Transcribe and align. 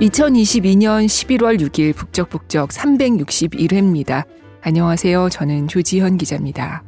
2022년 0.00 1.04
11월 1.04 1.60
6일 1.60 1.94
북적북적 1.94 2.70
361회입니다. 2.70 4.26
안녕하세요. 4.62 5.28
저는 5.28 5.68
조지현 5.68 6.16
기자입니다. 6.16 6.82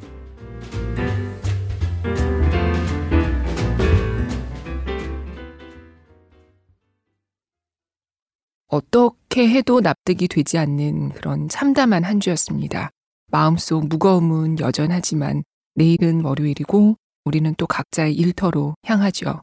어떻게 8.69 9.47
해도 9.47 9.81
납득이 9.81 10.27
되지 10.29 10.57
않는 10.57 11.11
그런 11.11 11.51
참담한 11.51 12.05
한 12.05 12.19
주였습니다. 12.19 12.89
마음속 13.31 13.89
무거움은 13.89 14.59
여전하지만 14.59 15.45
내일은 15.75 16.25
월요일이고 16.25 16.97
우리는 17.27 17.55
또 17.59 17.67
각자의 17.67 18.15
일터로 18.15 18.75
향하죠. 18.85 19.43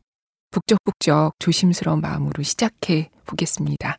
북적북적 0.49 1.36
조심스러운 1.38 2.02
마음으로 2.02 2.41
시작해 2.41 3.11
보겠습니다. 3.29 3.97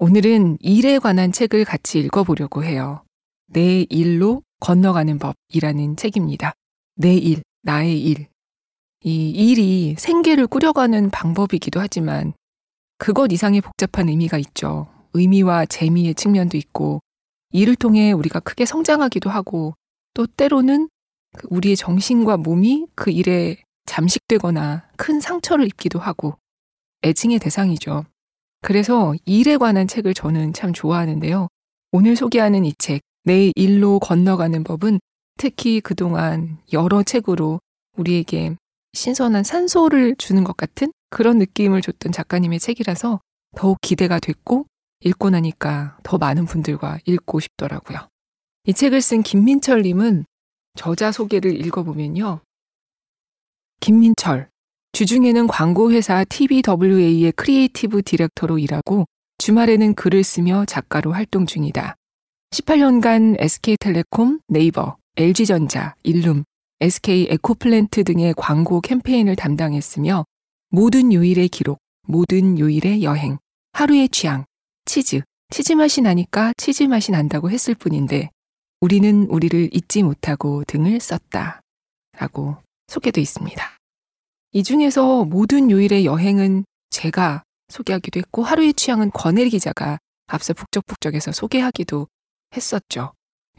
오늘은 0.00 0.58
일에 0.60 0.98
관한 0.98 1.32
책을 1.32 1.64
같이 1.64 1.98
읽어보려고 1.98 2.64
해요. 2.64 3.02
내 3.46 3.84
일로 3.90 4.42
건너가는 4.60 5.18
법이라는 5.18 5.96
책입니다. 5.96 6.54
내 6.96 7.14
일, 7.14 7.42
나의 7.62 8.00
일. 8.00 8.26
이 9.04 9.30
일이 9.30 9.94
생계를 9.98 10.46
꾸려가는 10.46 11.10
방법이기도 11.10 11.80
하지만 11.80 12.32
그것 12.96 13.32
이상의 13.32 13.60
복잡한 13.60 14.08
의미가 14.08 14.38
있죠. 14.38 14.88
의미와 15.12 15.66
재미의 15.66 16.14
측면도 16.14 16.56
있고 16.56 17.00
일을 17.52 17.76
통해 17.76 18.12
우리가 18.12 18.40
크게 18.40 18.66
성장하기도 18.66 19.30
하고 19.30 19.74
또 20.14 20.26
때로는 20.26 20.88
그 21.36 21.46
우리의 21.50 21.76
정신과 21.76 22.38
몸이 22.38 22.86
그 22.94 23.10
일에 23.10 23.56
잠식되거나 23.86 24.88
큰 24.96 25.20
상처를 25.20 25.66
입기도 25.66 25.98
하고 25.98 26.34
애증의 27.04 27.38
대상이죠. 27.38 28.04
그래서 28.60 29.14
일에 29.24 29.56
관한 29.56 29.86
책을 29.86 30.14
저는 30.14 30.52
참 30.52 30.72
좋아하는데요. 30.72 31.48
오늘 31.92 32.16
소개하는 32.16 32.64
이 32.64 32.72
책, 32.78 33.00
내 33.24 33.52
일로 33.54 33.98
건너가는 33.98 34.64
법은 34.64 35.00
특히 35.38 35.80
그동안 35.80 36.58
여러 36.72 37.02
책으로 37.02 37.60
우리에게 37.96 38.56
신선한 38.92 39.44
산소를 39.44 40.16
주는 40.16 40.44
것 40.44 40.56
같은 40.56 40.92
그런 41.10 41.38
느낌을 41.38 41.82
줬던 41.82 42.12
작가님의 42.12 42.58
책이라서 42.58 43.20
더욱 43.56 43.78
기대가 43.80 44.18
됐고 44.18 44.66
읽고 45.00 45.30
나니까 45.30 45.98
더 46.02 46.18
많은 46.18 46.46
분들과 46.46 46.98
읽고 47.06 47.40
싶더라고요. 47.40 48.08
이 48.64 48.74
책을 48.74 49.00
쓴 49.00 49.22
김민철님은 49.22 50.24
저자 50.74 51.12
소개를 51.12 51.64
읽어보면요. 51.64 52.40
김민철. 53.80 54.50
주중에는 54.98 55.46
광고회사 55.46 56.24
TBWA의 56.24 57.30
creative 57.36 58.02
director로 58.02 58.58
일하고 58.58 59.04
주말에는 59.38 59.94
글을 59.94 60.24
쓰며 60.24 60.64
작가로 60.64 61.12
활동 61.12 61.46
중이다. 61.46 61.94
18년간 62.50 63.36
SK텔레콤, 63.38 64.40
네이버, 64.48 64.96
LG전자, 65.14 65.94
일룸, 66.02 66.42
SK 66.80 67.28
에코플랜트 67.30 68.02
등의 68.02 68.34
광고 68.36 68.80
캠페인을 68.80 69.36
담당했으며 69.36 70.24
모든 70.70 71.12
요일의 71.12 71.48
기록, 71.50 71.78
모든 72.08 72.58
요일의 72.58 73.04
여행, 73.04 73.38
하루의 73.74 74.08
취향, 74.08 74.46
치즈, 74.84 75.20
치즈 75.52 75.74
맛이 75.74 76.00
나니까 76.00 76.54
치즈 76.56 76.82
맛이 76.82 77.12
난다고 77.12 77.52
했을 77.52 77.76
뿐인데 77.76 78.30
우리는 78.80 79.28
우리를 79.30 79.70
잊지 79.72 80.02
못하고 80.02 80.64
등을 80.66 80.98
썼다. 80.98 81.60
라고 82.18 82.56
소개되어 82.88 83.22
있습니다. 83.22 83.77
이 84.58 84.64
중에서 84.64 85.24
모든 85.24 85.70
요일의 85.70 86.04
여행은 86.04 86.64
제가 86.90 87.44
소개하기도 87.68 88.18
했고 88.18 88.42
하루의 88.42 88.74
취향은 88.74 89.12
권혜리 89.12 89.50
기자가 89.50 90.00
앞서 90.26 90.52
북적북적에서 90.52 91.30
소개하기도 91.30 92.08
했었죠. 92.56 93.12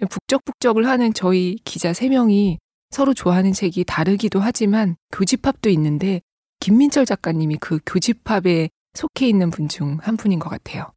북적북적을 0.10 0.90
하는 0.90 1.14
저희 1.14 1.56
기자 1.64 1.94
3명이 1.94 2.58
서로 2.90 3.14
좋아하는 3.14 3.54
책이 3.54 3.86
다르기도 3.86 4.42
하지만 4.42 4.98
교집합도 5.14 5.70
있는데 5.70 6.20
김민철 6.60 7.06
작가님이 7.06 7.60
그 7.62 7.80
교집합에 7.86 8.68
속해 8.94 9.26
있는 9.26 9.52
분 9.52 9.70
중 9.70 10.00
한 10.02 10.18
분인 10.18 10.38
것 10.38 10.50
같아요. 10.50 10.92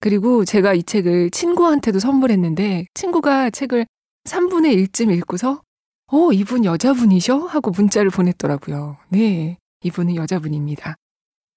그리고 0.00 0.44
제가 0.44 0.74
이 0.74 0.82
책을 0.82 1.30
친구한테도 1.30 1.98
선물했는데 1.98 2.88
친구가 2.92 3.48
책을 3.48 3.86
3분의 4.24 4.86
1쯤 4.88 5.16
읽고서 5.16 5.62
어, 6.12 6.32
이분 6.32 6.64
여자분이셔? 6.64 7.38
하고 7.46 7.70
문자를 7.70 8.10
보냈더라고요. 8.10 8.96
네, 9.08 9.58
이분은 9.82 10.14
여자분입니다. 10.16 10.94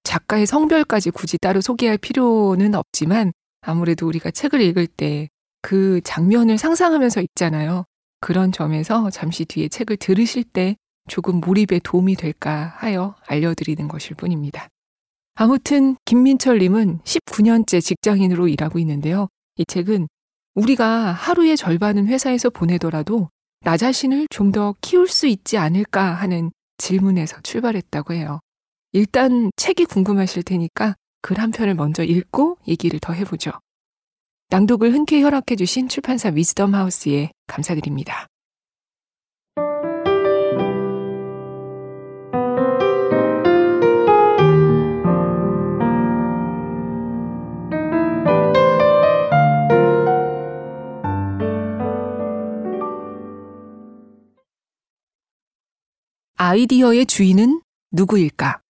작가의 0.03 0.45
성별까지 0.45 1.11
굳이 1.11 1.37
따로 1.37 1.61
소개할 1.61 1.97
필요는 1.97 2.73
없지만 2.75 3.31
아무래도 3.61 4.07
우리가 4.07 4.31
책을 4.31 4.61
읽을 4.61 4.87
때 4.87 5.29
그 5.61 6.01
장면을 6.03 6.57
상상하면서 6.57 7.21
읽잖아요. 7.21 7.85
그런 8.21 8.51
점에서 8.51 9.09
잠시 9.09 9.45
뒤에 9.45 9.67
책을 9.67 9.97
들으실 9.97 10.43
때 10.43 10.75
조금 11.07 11.39
몰입에 11.39 11.79
도움이 11.83 12.15
될까 12.15 12.73
하여 12.77 13.15
알려드리는 13.27 13.87
것일 13.87 14.15
뿐입니다. 14.15 14.67
아무튼 15.35 15.95
김민철님은 16.05 16.99
19년째 16.99 17.81
직장인으로 17.81 18.47
일하고 18.47 18.77
있는데요. 18.79 19.27
이 19.55 19.63
책은 19.65 20.07
우리가 20.55 21.11
하루의 21.13 21.55
절반은 21.55 22.07
회사에서 22.07 22.49
보내더라도 22.49 23.29
나 23.61 23.77
자신을 23.77 24.27
좀 24.29 24.51
더 24.51 24.75
키울 24.81 25.07
수 25.07 25.27
있지 25.27 25.57
않을까 25.57 26.13
하는 26.13 26.51
질문에서 26.77 27.41
출발했다고 27.41 28.13
해요. 28.13 28.39
일단 28.93 29.51
책이 29.55 29.85
궁금하실 29.85 30.43
테니까 30.43 30.95
글 31.21 31.37
한 31.39 31.51
편을 31.51 31.75
먼저 31.75 32.03
읽고 32.03 32.57
얘기를 32.67 32.99
더 32.99 33.13
해보죠. 33.13 33.51
낭독을 34.49 34.93
흔쾌히 34.93 35.21
허락해주신 35.21 35.89
출판사 35.89 36.29
위즈덤 36.29 36.73
하우스에 36.73 37.31
감사드립니다. 37.47 38.25
아이디어의 56.41 57.05
주인은 57.05 57.61
누구일까? 57.91 58.61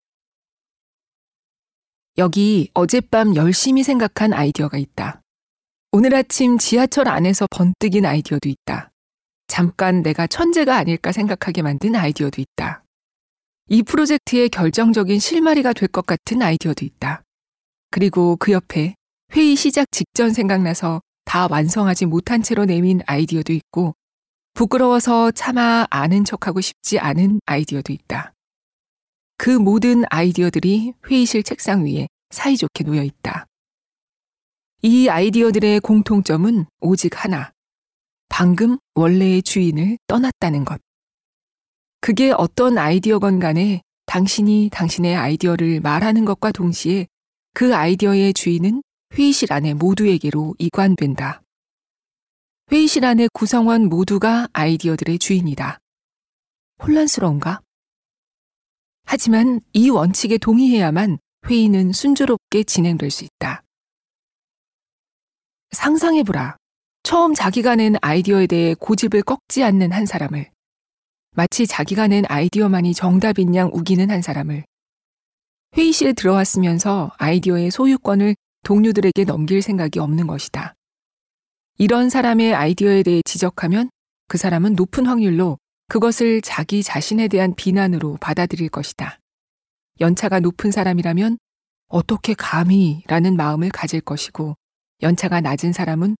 여기 2.17 2.71
어젯밤 2.73 3.35
열심히 3.35 3.83
생각한 3.83 4.33
아이디어가 4.33 4.79
있다. 4.79 5.21
오늘 5.91 6.15
아침 6.15 6.57
지하철 6.57 7.07
안에서 7.07 7.45
번뜩인 7.51 8.07
아이디어도 8.07 8.49
있다. 8.49 8.89
잠깐 9.45 10.01
내가 10.01 10.25
천재가 10.25 10.75
아닐까 10.77 11.11
생각하게 11.11 11.61
만든 11.61 11.95
아이디어도 11.95 12.41
있다. 12.41 12.83
이 13.67 13.83
프로젝트의 13.83 14.49
결정적인 14.49 15.19
실마리가 15.19 15.73
될 15.73 15.89
것 15.89 16.07
같은 16.07 16.41
아이디어도 16.41 16.83
있다. 16.83 17.21
그리고 17.91 18.35
그 18.37 18.51
옆에 18.51 18.95
회의 19.33 19.55
시작 19.55 19.85
직전 19.91 20.33
생각나서 20.33 21.01
다 21.23 21.45
완성하지 21.47 22.07
못한 22.07 22.41
채로 22.41 22.65
내민 22.65 23.01
아이디어도 23.05 23.53
있고 23.53 23.93
부끄러워서 24.53 25.31
차마 25.31 25.85
아는 25.89 26.25
척하고 26.25 26.61
싶지 26.61 26.99
않은 26.99 27.39
아이디어도 27.45 27.93
있다. 27.93 28.33
그 29.37 29.49
모든 29.49 30.03
아이디어들이 30.09 30.93
회의실 31.09 31.43
책상 31.43 31.85
위에 31.85 32.07
사이좋게 32.29 32.83
놓여 32.83 33.03
있다. 33.03 33.45
이 34.81 35.09
아이디어들의 35.09 35.79
공통점은 35.81 36.65
오직 36.81 37.23
하나. 37.23 37.51
방금 38.29 38.77
원래의 38.95 39.41
주인을 39.41 39.97
떠났다는 40.07 40.65
것. 40.65 40.81
그게 42.01 42.31
어떤 42.31 42.77
아이디어건 42.77 43.39
간에 43.39 43.81
당신이 44.05 44.69
당신의 44.71 45.15
아이디어를 45.15 45.81
말하는 45.81 46.25
것과 46.25 46.51
동시에 46.51 47.07
그 47.53 47.75
아이디어의 47.75 48.33
주인은 48.33 48.81
회의실 49.13 49.51
안에 49.51 49.73
모두에게로 49.73 50.55
이관된다. 50.59 51.41
회의실 52.71 53.03
안의 53.03 53.29
구성원 53.33 53.89
모두가 53.89 54.47
아이디어들의 54.53 55.17
주인이다. 55.17 55.79
혼란스러운가? 56.83 57.61
하지만 59.05 59.59
이 59.73 59.89
원칙에 59.89 60.37
동의해야만 60.37 61.17
회의는 61.47 61.91
순조롭게 61.93 62.63
진행될 62.63 63.09
수 63.09 63.25
있다. 63.25 63.63
상상해보라. 65.71 66.57
처음 67.01 67.33
자기가 67.33 67.75
낸 67.75 67.95
아이디어에 68.01 68.45
대해 68.45 68.75
고집을 68.75 69.23
꺾지 69.23 69.63
않는 69.63 69.91
한 69.91 70.05
사람을, 70.05 70.51
마치 71.31 71.65
자기가 71.65 72.05
낸 72.07 72.23
아이디어만이 72.27 72.93
정답인 72.93 73.55
양 73.55 73.71
우기는 73.73 74.11
한 74.11 74.21
사람을, 74.21 74.63
회의실에 75.75 76.13
들어왔으면서 76.13 77.13
아이디어의 77.17 77.71
소유권을 77.71 78.35
동료들에게 78.63 79.23
넘길 79.23 79.63
생각이 79.63 79.97
없는 79.97 80.27
것이다. 80.27 80.75
이런 81.81 82.09
사람의 82.09 82.53
아이디어에 82.53 83.03
대해 83.03 83.21
지적하면 83.23 83.89
그 84.27 84.37
사람은 84.37 84.75
높은 84.75 85.05
확률로 85.05 85.57
그것을 85.87 86.41
자기 86.41 86.83
자신에 86.83 87.29
대한 87.29 87.55
비난으로 87.55 88.17
받아들일 88.19 88.67
것이다. 88.67 89.17
연차가 90.01 90.41
높은 90.41 90.71
사람이라면 90.71 91.37
어떻게 91.87 92.33
감히 92.33 93.01
라는 93.07 93.37
마음을 93.37 93.69
가질 93.69 94.01
것이고 94.01 94.55
연차가 95.01 95.39
낮은 95.39 95.71
사람은 95.71 96.17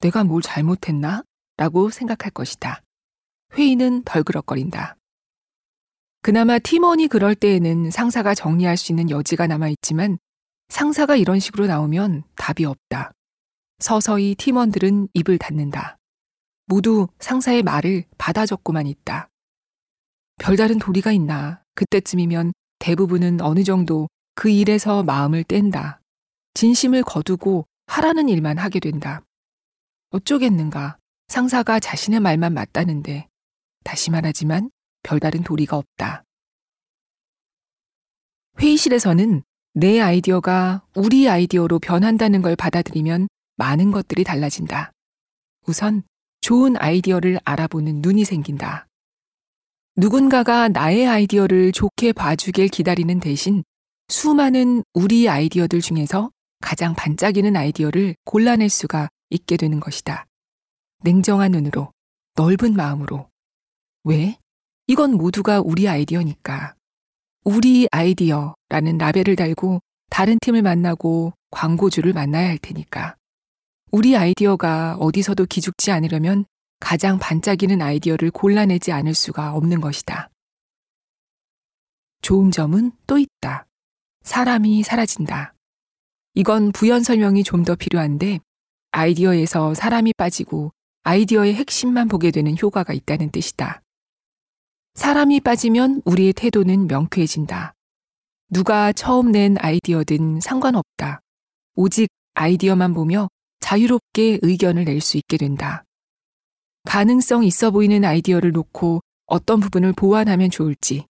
내가 0.00 0.24
뭘 0.24 0.42
잘못했나? 0.42 1.22
라고 1.56 1.90
생각할 1.90 2.32
것이다. 2.32 2.82
회의는 3.54 4.02
덜그럭거린다. 4.02 4.96
그나마 6.22 6.58
팀원이 6.58 7.06
그럴 7.06 7.36
때에는 7.36 7.92
상사가 7.92 8.34
정리할 8.34 8.76
수 8.76 8.90
있는 8.90 9.10
여지가 9.10 9.46
남아있지만 9.46 10.18
상사가 10.68 11.14
이런 11.14 11.38
식으로 11.38 11.68
나오면 11.68 12.24
답이 12.34 12.64
없다. 12.64 13.12
서서히 13.78 14.34
팀원들은 14.34 15.08
입을 15.14 15.38
닫는다. 15.38 15.98
모두 16.66 17.08
상사의 17.20 17.62
말을 17.62 18.04
받아 18.18 18.44
적고만 18.44 18.86
있다. 18.86 19.28
별다른 20.38 20.78
도리가 20.78 21.12
있나. 21.12 21.62
그때쯤이면 21.74 22.52
대부분은 22.78 23.40
어느 23.40 23.64
정도 23.64 24.08
그 24.34 24.50
일에서 24.50 25.02
마음을 25.02 25.44
뗀다. 25.44 26.00
진심을 26.54 27.02
거두고 27.02 27.66
하라는 27.86 28.28
일만 28.28 28.58
하게 28.58 28.80
된다. 28.80 29.22
어쩌겠는가. 30.10 30.98
상사가 31.28 31.78
자신의 31.80 32.20
말만 32.20 32.54
맞다는데. 32.54 33.28
다시 33.84 34.10
말하지만 34.10 34.70
별다른 35.02 35.42
도리가 35.42 35.76
없다. 35.76 36.24
회의실에서는 38.60 39.42
내 39.74 40.00
아이디어가 40.00 40.84
우리 40.94 41.28
아이디어로 41.28 41.78
변한다는 41.78 42.42
걸 42.42 42.56
받아들이면 42.56 43.28
많은 43.58 43.90
것들이 43.90 44.24
달라진다. 44.24 44.92
우선 45.66 46.02
좋은 46.40 46.76
아이디어를 46.78 47.38
알아보는 47.44 48.00
눈이 48.00 48.24
생긴다. 48.24 48.86
누군가가 49.96 50.68
나의 50.68 51.06
아이디어를 51.06 51.72
좋게 51.72 52.12
봐주길 52.12 52.68
기다리는 52.68 53.18
대신 53.20 53.64
수많은 54.08 54.84
우리 54.94 55.28
아이디어들 55.28 55.80
중에서 55.80 56.30
가장 56.60 56.94
반짝이는 56.94 57.56
아이디어를 57.56 58.14
골라낼 58.24 58.68
수가 58.68 59.08
있게 59.30 59.56
되는 59.56 59.80
것이다. 59.80 60.24
냉정한 61.02 61.50
눈으로, 61.50 61.92
넓은 62.36 62.74
마음으로. 62.74 63.28
왜? 64.04 64.38
이건 64.86 65.14
모두가 65.14 65.60
우리 65.60 65.88
아이디어니까. 65.88 66.74
우리 67.44 67.88
아이디어라는 67.90 68.98
라벨을 68.98 69.36
달고 69.36 69.80
다른 70.10 70.38
팀을 70.40 70.62
만나고 70.62 71.32
광고주를 71.50 72.12
만나야 72.12 72.48
할 72.48 72.58
테니까. 72.58 73.17
우리 73.90 74.16
아이디어가 74.16 74.96
어디서도 74.98 75.46
기죽지 75.46 75.90
않으려면 75.92 76.44
가장 76.80 77.18
반짝이는 77.18 77.80
아이디어를 77.80 78.30
골라내지 78.30 78.92
않을 78.92 79.14
수가 79.14 79.54
없는 79.54 79.80
것이다. 79.80 80.30
좋은 82.20 82.50
점은 82.50 82.92
또 83.06 83.18
있다. 83.18 83.66
사람이 84.22 84.82
사라진다. 84.82 85.54
이건 86.34 86.72
부연 86.72 87.02
설명이 87.02 87.42
좀 87.44 87.64
더 87.64 87.74
필요한데 87.74 88.40
아이디어에서 88.90 89.74
사람이 89.74 90.12
빠지고 90.16 90.72
아이디어의 91.02 91.54
핵심만 91.54 92.08
보게 92.08 92.30
되는 92.30 92.56
효과가 92.60 92.92
있다는 92.92 93.30
뜻이다. 93.30 93.80
사람이 94.94 95.40
빠지면 95.40 96.02
우리의 96.04 96.32
태도는 96.34 96.86
명쾌해진다. 96.88 97.72
누가 98.50 98.92
처음 98.92 99.30
낸 99.32 99.56
아이디어든 99.58 100.40
상관없다. 100.40 101.20
오직 101.74 102.08
아이디어만 102.34 102.94
보며 102.94 103.28
자유롭게 103.68 104.38
의견을 104.40 104.86
낼 104.86 105.02
수 105.02 105.18
있게 105.18 105.36
된다. 105.36 105.84
가능성 106.84 107.44
있어 107.44 107.70
보이는 107.70 108.02
아이디어를 108.02 108.52
놓고 108.52 109.00
어떤 109.26 109.60
부분을 109.60 109.92
보완하면 109.92 110.48
좋을지, 110.48 111.04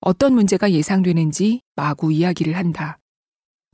어떤 0.00 0.34
문제가 0.34 0.70
예상되는지 0.72 1.62
마구 1.74 2.12
이야기를 2.12 2.54
한다. 2.54 2.98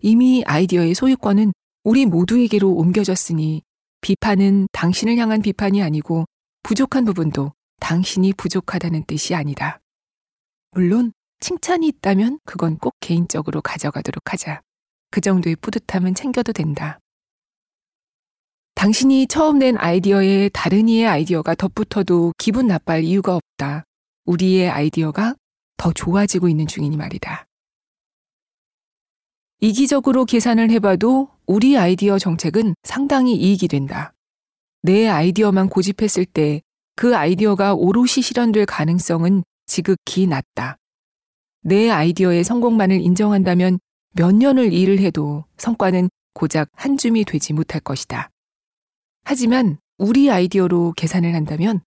이미 0.03 0.45
아이디어의 0.47 0.95
소유권은 0.95 1.53
우리 1.83 2.07
모두에게로 2.07 2.71
옮겨졌으니 2.75 3.63
비판은 4.03 4.69
당신을 4.71 5.19
향한 5.19 5.43
비판이 5.43 5.83
아니고 5.83 6.25
부족한 6.63 7.07
부분도 7.07 7.55
당신이 7.81 8.35
부족하다는 8.35 9.07
뜻이 9.07 9.35
아니다. 9.35 9.81
물론 10.71 11.13
칭찬이 11.41 11.89
있다면 11.89 12.39
그건 12.45 12.79
꼭 12.79 12.95
개인적으로 13.01 13.63
가져가도록 13.63 14.33
하자. 14.33 14.61
그 15.11 15.21
정도의 15.21 15.57
뿌듯함은 15.57 16.15
챙겨도 16.15 16.53
된다. 16.53 17.01
당신이 18.79 19.27
처음 19.27 19.59
낸 19.59 19.77
아이디어에 19.77 20.51
다른 20.51 20.89
이의 20.89 21.05
아이디어가 21.05 21.57
덧붙어도 21.57 22.33
기분 22.39 22.69
나빠할 22.69 23.03
이유가 23.03 23.35
없다. 23.35 23.83
우리의 24.25 24.71
아이디어가 24.71 25.35
더 25.77 25.93
좋아지고 25.93 26.49
있는 26.49 26.69
중이니 26.69 26.97
말이다. 26.97 27.49
이기적으로 29.61 30.25
계산을 30.25 30.71
해봐도 30.71 31.29
우리 31.45 31.77
아이디어 31.77 32.21
정책은 32.21 32.77
상당히 32.85 33.35
이익이 33.35 33.67
된다. 33.67 34.13
내 34.83 35.09
아이디어만 35.09 35.69
고집했을 35.69 36.25
때 36.25 36.63
그 36.95 37.17
아이디어가 37.17 37.75
오롯이 37.75 38.23
실현될 38.23 38.67
가능성은 38.67 39.43
지극히 39.67 40.29
낮다. 40.29 40.79
내 41.63 41.91
아이디어의 41.91 42.45
성공만을 42.45 43.01
인정한다면 43.01 43.81
몇 44.15 44.33
년을 44.33 44.73
일을 44.73 45.01
해도 45.01 45.45
성과는 45.57 46.11
고작 46.35 46.69
한 46.75 46.97
줌이 46.97 47.25
되지 47.25 47.53
못할 47.55 47.81
것이다. 47.81 48.31
하지만 49.25 49.79
우리 49.99 50.31
아이디어로 50.31 50.95
계산을 50.97 51.35
한다면 51.35 51.81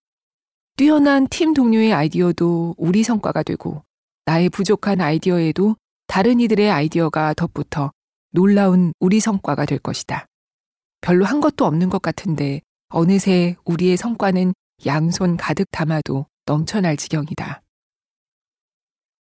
뛰어난 0.78 1.28
팀 1.28 1.54
동료의 1.54 1.94
아이디어도 1.94 2.75
우리 2.78 3.04
성과가 3.04 3.44
되고 3.44 3.83
나의 4.25 4.50
부족한 4.50 5.01
아이디어에도 5.01 5.75
다른 6.07 6.39
이들의 6.39 6.69
아이디어가 6.69 7.33
덧붙어 7.33 7.92
놀라운 8.31 8.94
우리 9.00 9.19
성과가 9.19 9.66
될 9.66 9.80
것이다. 9.80 10.25
별로 11.01 11.25
한 11.25 11.42
것도 11.42 11.66
없는 11.66 11.89
것 11.89 12.01
같은데 12.01 12.62
어느새 12.89 13.56
우리의 13.66 13.98
성과는 13.98 14.54
양손 14.86 15.38
가득 15.38 15.66
담아도 15.72 16.25
넘쳐날 16.45 16.98
지경이다. 16.98 17.62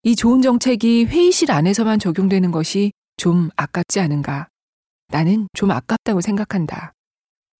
이 0.04 0.16
좋은 0.16 0.43
정책이 0.43 1.06
회의실 1.06 1.50
안에서만 1.50 1.99
적용되는 1.99 2.50
것이 2.50 2.93
좀 3.16 3.50
아깝지 3.56 4.00
않은가? 4.00 4.49
나는 5.08 5.49
좀 5.52 5.70
아깝다고 5.70 6.20
생각한다. 6.20 6.93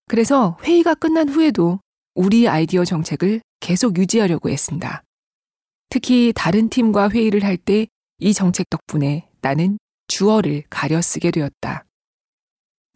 그래서 0.09 0.57
회의가 0.63 0.95
끝난 0.95 1.29
후에도 1.29 1.79
우리 2.15 2.47
아이디어 2.49 2.83
정책을 2.83 3.41
계속 3.59 3.97
유지하려고 3.97 4.49
했습니다. 4.49 5.03
특히 5.89 6.33
다른 6.35 6.67
팀과 6.69 7.09
회의를 7.09 7.43
할 7.43 7.57
때 7.57 7.87
이 8.21 8.33
정책 8.33 8.69
덕분에 8.69 9.29
나는 9.39 9.77
주어를 10.07 10.63
가려 10.69 11.01
쓰게 11.01 11.31
되었다. 11.31 11.85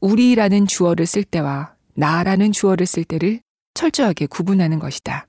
우리라는 0.02 0.68
주어를 0.68 1.06
쓸 1.06 1.24
때와 1.24 1.78
나라는 1.94 2.52
주어를 2.52 2.86
쓸 2.86 3.06
때를 3.06 3.40
철저하게 3.74 4.26
구분하는 4.26 4.80
것이다. 4.80 5.28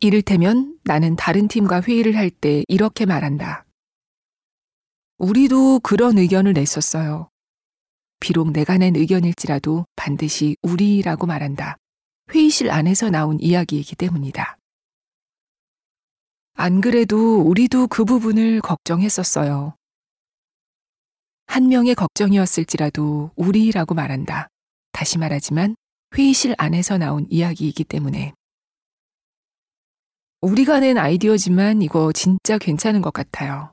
이를테면 0.00 0.78
나는 0.82 1.14
다른 1.14 1.46
팀과 1.46 1.82
회의를 1.82 2.16
할 2.16 2.30
때 2.30 2.64
이렇게 2.66 3.06
말한다. 3.06 3.66
우리도 5.18 5.80
그런 5.80 6.18
의견을 6.18 6.54
냈었어요. 6.54 7.27
비록 8.20 8.50
내가 8.52 8.78
낸 8.78 8.96
의견일지라도 8.96 9.86
반드시 9.96 10.56
우리라고 10.62 11.26
말한다. 11.26 11.76
회의실 12.30 12.70
안에서 12.70 13.10
나온 13.10 13.40
이야기이기 13.40 13.96
때문이다. 13.96 14.56
안 16.54 16.80
그래도 16.80 17.40
우리도 17.40 17.86
그 17.86 18.04
부분을 18.04 18.60
걱정했었어요. 18.60 19.74
한 21.46 21.68
명의 21.68 21.94
걱정이었을지라도 21.94 23.30
우리라고 23.36 23.94
말한다. 23.94 24.48
다시 24.92 25.18
말하지만 25.18 25.76
회의실 26.16 26.54
안에서 26.58 26.98
나온 26.98 27.26
이야기이기 27.30 27.84
때문에. 27.84 28.34
우리가 30.40 30.80
낸 30.80 30.98
아이디어지만 30.98 31.82
이거 31.82 32.12
진짜 32.12 32.58
괜찮은 32.58 33.02
것 33.02 33.12
같아요. 33.12 33.72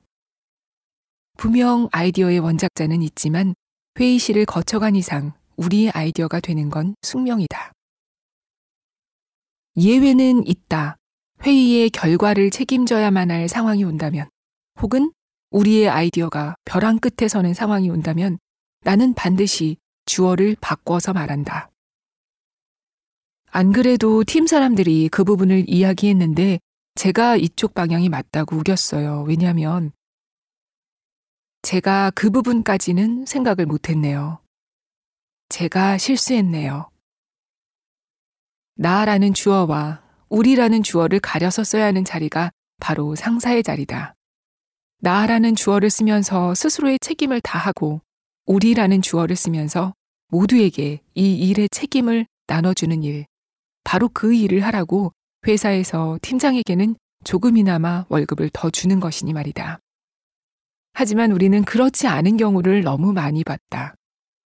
분명 1.37 1.89
아이디어의 1.91 2.39
원작자는 2.39 3.01
있지만 3.01 3.55
회의실을 3.97 4.45
거쳐간 4.45 4.95
이상 4.95 5.31
우리의 5.55 5.89
아이디어가 5.91 6.41
되는 6.41 6.69
건 6.69 6.95
숙명이다. 7.01 7.71
예외는 9.77 10.45
있다. 10.47 10.97
회의의 11.43 11.89
결과를 11.89 12.49
책임져야만 12.49 13.31
할 13.31 13.47
상황이 13.47 13.83
온다면, 13.83 14.29
혹은 14.81 15.11
우리의 15.51 15.89
아이디어가 15.89 16.55
벼랑 16.65 16.99
끝에 16.99 17.27
서는 17.29 17.53
상황이 17.53 17.89
온다면 17.89 18.37
나는 18.83 19.13
반드시 19.13 19.77
주어를 20.05 20.55
바꿔서 20.59 21.13
말한다. 21.13 21.69
안 23.51 23.71
그래도 23.71 24.25
팀 24.25 24.47
사람들이 24.47 25.07
그 25.09 25.23
부분을 25.23 25.65
이야기했는데 25.67 26.59
제가 26.95 27.37
이쪽 27.37 27.73
방향이 27.73 28.09
맞다고 28.09 28.57
우겼어요. 28.57 29.23
왜냐하면 29.27 29.91
제가 31.65 32.11
그 32.13 32.29
부분까지는 32.29 33.25
생각을 33.25 33.65
못했네요. 33.65 34.37
제가 35.49 35.97
실수했네요. 35.97 36.91
나라는 38.75 39.33
주어와 39.33 40.03
우리라는 40.29 40.83
주어를 40.83 41.19
가려서 41.19 41.63
써야 41.63 41.85
하는 41.85 42.05
자리가 42.05 42.51
바로 42.79 43.15
상사의 43.15 43.63
자리다. 43.63 44.13
나라는 44.99 45.55
주어를 45.55 45.89
쓰면서 45.89 46.53
스스로의 46.53 46.99
책임을 46.99 47.41
다하고 47.41 48.01
우리라는 48.45 49.01
주어를 49.01 49.35
쓰면서 49.35 49.95
모두에게 50.27 51.01
이 51.15 51.49
일의 51.49 51.67
책임을 51.69 52.27
나눠주는 52.45 53.01
일, 53.01 53.25
바로 53.83 54.07
그 54.13 54.35
일을 54.35 54.63
하라고 54.65 55.13
회사에서 55.47 56.19
팀장에게는 56.21 56.95
조금이나마 57.23 58.05
월급을 58.09 58.51
더 58.53 58.69
주는 58.69 58.99
것이니 58.99 59.33
말이다. 59.33 59.79
하지만 60.95 61.31
우리는 61.33 61.63
그렇지 61.65 62.07
않은 62.07 62.37
경우를 62.37 62.81
너무 62.83 63.11
많이 63.11 63.43
봤다. 63.43 63.95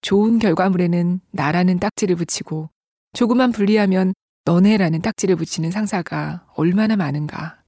좋은 0.01 0.39
결과물에는 0.39 1.19
나라는 1.31 1.79
딱지를 1.79 2.15
붙이고 2.15 2.69
조금만 3.13 3.51
불리하면 3.51 4.13
너네라는 4.45 5.01
딱지를 5.01 5.35
붙이는 5.35 5.71
상사가 5.71 6.45
얼마나 6.55 6.95
많은가. 6.95 7.61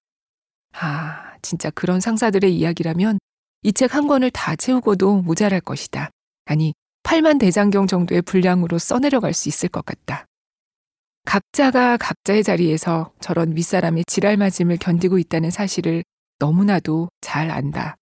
아, 0.74 1.34
진짜 1.42 1.70
그런 1.72 2.00
상사들의 2.00 2.56
이야기라면 2.56 3.20
이 3.64 3.74
책 3.74 3.94
한 3.94 4.08
권을 4.08 4.32
다 4.32 4.56
채우고도 4.56 5.24
모자랄 5.24 5.60
것이다. 5.60 6.10
아니, 6.46 6.74
8만 7.04 7.38
대장경 7.40 7.88
정도의 7.88 8.22
분량으로 8.22 8.78
써내려갈 8.78 9.34
수 9.34 9.50
있을 9.50 9.68
것 9.68 9.84
같다. 9.84 10.26
각자가 11.26 11.98
각자의 11.98 12.44
자리에서 12.44 13.12
저런 13.20 13.56
윗사람의 13.58 14.06
지랄맞음을 14.08 14.78
견디고 14.78 15.18
있다는 15.20 15.52
사실을 15.52 16.04
너무나도 16.40 17.10
잘 17.20 17.52
안다. 17.52 17.96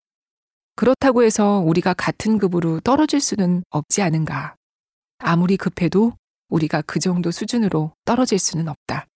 그렇다고 0.77 1.23
해서 1.23 1.57
우리가 1.57 1.95
같은 1.95 2.37
급으로 2.37 2.79
떨어질 2.81 3.19
수는 3.19 3.63
없지 3.71 4.03
않은가. 4.03 4.55
아무리 5.17 5.57
급해도 5.57 6.13
우리가 6.49 6.83
그 6.83 6.99
정도 6.99 7.31
수준으로 7.31 7.93
떨어질 8.05 8.37
수는 8.37 8.67
없다. 8.67 9.07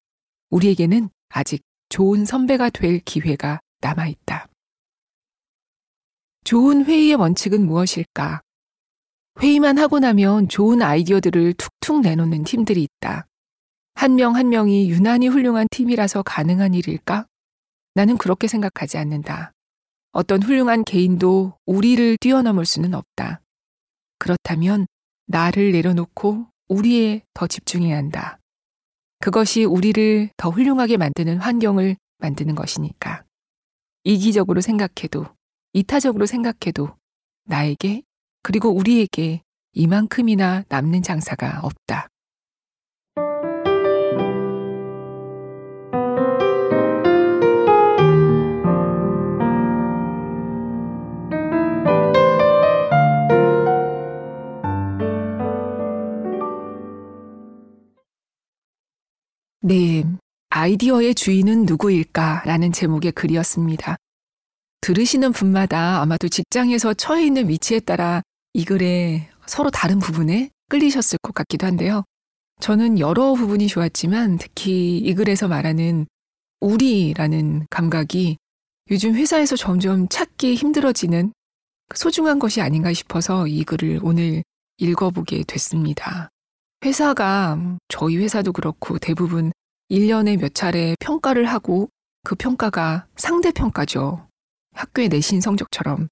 우리에게는 0.49 1.09
아직 1.29 1.61
좋은 1.89 2.25
선배가 2.25 2.71
될 2.71 2.99
기회가 3.01 3.59
남아 3.79 4.07
있다. 4.07 4.47
좋은 6.45 6.83
회의의 6.83 7.13
원칙은 7.13 7.63
무엇일까? 7.63 8.41
회의만 9.39 9.77
하고 9.77 9.99
나면 9.99 10.49
좋은 10.49 10.81
아이디어들을 10.81 11.53
툭툭 11.53 12.01
내놓는 12.01 12.43
팀들이 12.43 12.81
있다. 12.81 13.27
한 13.93 14.15
명한 14.15 14.35
한 14.35 14.49
명이 14.49 14.89
유난히 14.89 15.27
훌륭한 15.27 15.67
팀이라서 15.69 16.23
가능한 16.23 16.73
일일까? 16.73 17.27
나는 17.93 18.17
그렇게 18.17 18.47
생각하지 18.47 18.97
않는다. 18.97 19.53
어떤 20.11 20.43
훌륭한 20.43 20.83
개인도 20.83 21.53
우리를 21.65 22.17
뛰어넘을 22.19 22.65
수는 22.65 22.93
없다. 22.93 23.41
그렇다면 24.19 24.87
나를 25.27 25.71
내려놓고 25.71 26.47
우리에 26.67 27.23
더 27.33 27.47
집중해야 27.47 27.97
한다. 27.97 28.39
그것이 29.19 29.63
우리를 29.63 30.29
더 30.35 30.49
훌륭하게 30.49 30.97
만드는 30.97 31.37
환경을 31.37 31.95
만드는 32.17 32.55
것이니까. 32.55 33.23
이기적으로 34.03 34.61
생각해도, 34.61 35.27
이타적으로 35.73 36.25
생각해도 36.25 36.95
나에게 37.45 38.03
그리고 38.43 38.69
우리에게 38.69 39.43
이만큼이나 39.73 40.63
남는 40.67 41.03
장사가 41.03 41.61
없다. 41.63 42.10
네, 59.63 60.03
아이디어의 60.49 61.13
주인은 61.13 61.67
누구일까? 61.67 62.41
라는 62.45 62.71
제목의 62.71 63.11
글이었습니다. 63.11 63.95
들으시는 64.81 65.33
분마다 65.33 66.01
아마도 66.01 66.27
직장에서 66.29 66.95
처해 66.95 67.27
있는 67.27 67.47
위치에 67.47 67.79
따라 67.79 68.23
이 68.53 68.65
글의 68.65 69.29
서로 69.45 69.69
다른 69.69 69.99
부분에 69.99 70.49
끌리셨을 70.69 71.19
것 71.21 71.35
같기도 71.35 71.67
한데요. 71.67 72.03
저는 72.59 72.97
여러 72.97 73.35
부분이 73.35 73.67
좋았지만 73.67 74.39
특히 74.39 74.97
이 74.97 75.13
글에서 75.13 75.47
말하는 75.47 76.07
우리라는 76.59 77.67
감각이 77.69 78.37
요즘 78.89 79.13
회사에서 79.13 79.55
점점 79.55 80.07
찾기 80.09 80.55
힘들어지는 80.55 81.33
소중한 81.93 82.39
것이 82.39 82.61
아닌가 82.61 82.93
싶어서 82.93 83.45
이 83.45 83.63
글을 83.63 83.99
오늘 84.01 84.41
읽어보게 84.79 85.43
됐습니다. 85.45 86.30
회사가 86.83 87.77
저희 87.89 88.17
회사도 88.17 88.53
그렇고 88.53 88.97
대부분 88.97 89.51
1년에 89.91 90.39
몇 90.39 90.55
차례 90.55 90.95
평가를 90.99 91.45
하고 91.45 91.89
그 92.23 92.35
평가가 92.35 93.05
상대평가죠. 93.15 94.27
학교의 94.73 95.09
내신 95.09 95.41
성적처럼 95.41 96.07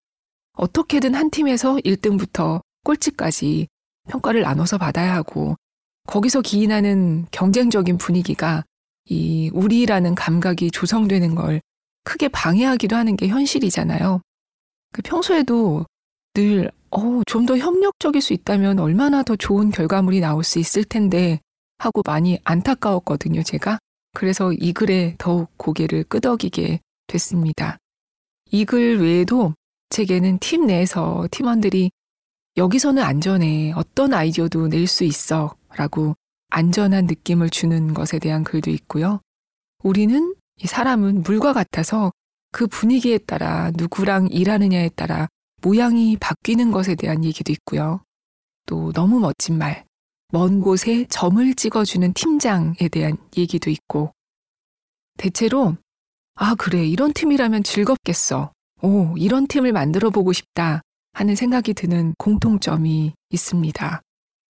어떻게든 0.53 1.15
한 1.15 1.31
팀에서 1.31 1.75
1등부터 1.77 2.61
꼴찌까지 2.83 3.67
평가를 4.09 4.41
나눠서 4.41 4.77
받아야 4.77 5.15
하고 5.15 5.55
거기서 6.07 6.41
기인하는 6.41 7.25
경쟁적인 7.31 7.97
분위기가 7.97 8.63
이 9.05 9.49
우리라는 9.53 10.13
감각이 10.13 10.71
조성되는 10.71 11.35
걸 11.35 11.61
크게 12.03 12.27
방해하기도 12.27 12.95
하는 12.95 13.15
게 13.15 13.27
현실이잖아요. 13.27 14.21
그 14.91 15.01
평소에도 15.01 15.85
늘 16.33 16.71
어, 16.91 17.21
좀 17.25 17.45
더 17.45 17.57
협력적일 17.57 18.21
수 18.21 18.33
있다면 18.33 18.79
얼마나 18.79 19.23
더 19.23 19.35
좋은 19.35 19.69
결과물이 19.71 20.19
나올 20.19 20.43
수 20.43 20.59
있을 20.59 20.83
텐데 20.83 21.39
하고 21.77 22.01
많이 22.05 22.39
안타까웠거든요, 22.43 23.43
제가. 23.43 23.79
그래서 24.13 24.51
이 24.53 24.73
글에 24.73 25.15
더욱 25.17 25.49
고개를 25.57 26.03
끄덕이게 26.05 26.79
됐습니다. 27.07 27.77
이 28.51 28.65
글 28.65 28.99
외에도 29.01 29.53
책에는 29.89 30.39
팀 30.39 30.65
내에서 30.67 31.27
팀원들이 31.31 31.91
여기서는 32.57 33.01
안전해. 33.03 33.71
어떤 33.75 34.13
아이디어도 34.13 34.67
낼 34.67 34.87
수 34.87 35.03
있어. 35.03 35.55
라고 35.75 36.15
안전한 36.49 37.05
느낌을 37.05 37.49
주는 37.51 37.93
것에 37.93 38.17
대한 38.19 38.43
글도 38.43 38.71
있고요. 38.71 39.21
우리는 39.83 40.33
이 40.61 40.67
사람은 40.67 41.21
물과 41.23 41.53
같아서 41.53 42.11
그 42.51 42.65
분위기에 42.67 43.19
따라 43.19 43.71
누구랑 43.75 44.27
일하느냐에 44.31 44.89
따라 44.89 45.27
모양이 45.61 46.17
바뀌는 46.17 46.71
것에 46.71 46.95
대한 46.95 47.23
얘기도 47.23 47.51
있고요. 47.51 48.01
또 48.65 48.91
너무 48.93 49.19
멋진 49.19 49.57
말, 49.57 49.85
먼 50.31 50.61
곳에 50.61 51.05
점을 51.09 51.53
찍어주는 51.53 52.13
팀장에 52.13 52.87
대한 52.91 53.17
얘기도 53.37 53.69
있고, 53.69 54.11
대체로, 55.17 55.75
아, 56.35 56.55
그래, 56.55 56.85
이런 56.85 57.13
팀이라면 57.13 57.63
즐겁겠어. 57.63 58.51
오, 58.81 59.17
이런 59.17 59.47
팀을 59.47 59.73
만들어 59.73 60.09
보고 60.09 60.31
싶다 60.31 60.81
하는 61.13 61.35
생각이 61.35 61.73
드는 61.73 62.13
공통점이 62.17 63.13
있습니다. 63.29 64.01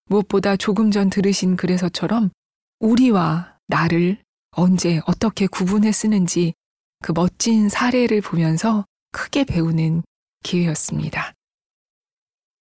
무엇보다 0.06 0.56
조금 0.58 0.92
전 0.92 1.10
들으신 1.10 1.56
글에서처럼 1.56 2.30
우리와 2.80 3.58
나를 3.68 4.22
언제 4.52 5.02
어떻게 5.06 5.48
구분해 5.48 5.92
쓰는지 5.92 6.54
그 7.02 7.12
멋진 7.16 7.70
사례를 7.70 8.22
보면서 8.22 8.86
크게 9.12 9.46
배우는 9.46 10.04
기회였습니다. 10.44 11.34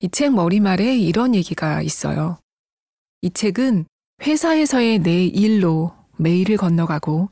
이 0.00 0.08
책 0.10 0.32
머리말에 0.34 0.96
이런 0.96 1.34
얘기가 1.34 1.82
있어요. 1.82 2.38
이 3.20 3.30
책은 3.30 3.86
회사에서의 4.22 5.00
내 5.00 5.24
일로 5.26 5.92
매일을 6.18 6.56
건너가고 6.56 7.30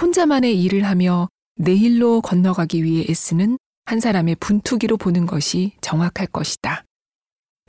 혼자만의 0.00 0.62
일을 0.62 0.84
하며 0.84 1.28
내일로 1.56 2.20
건너가기 2.22 2.82
위해 2.84 3.06
애쓰는 3.08 3.58
한 3.84 4.00
사람의 4.00 4.36
분투기로 4.36 4.96
보는 4.96 5.26
것이 5.26 5.72
정확할 5.80 6.26
것이다. 6.26 6.84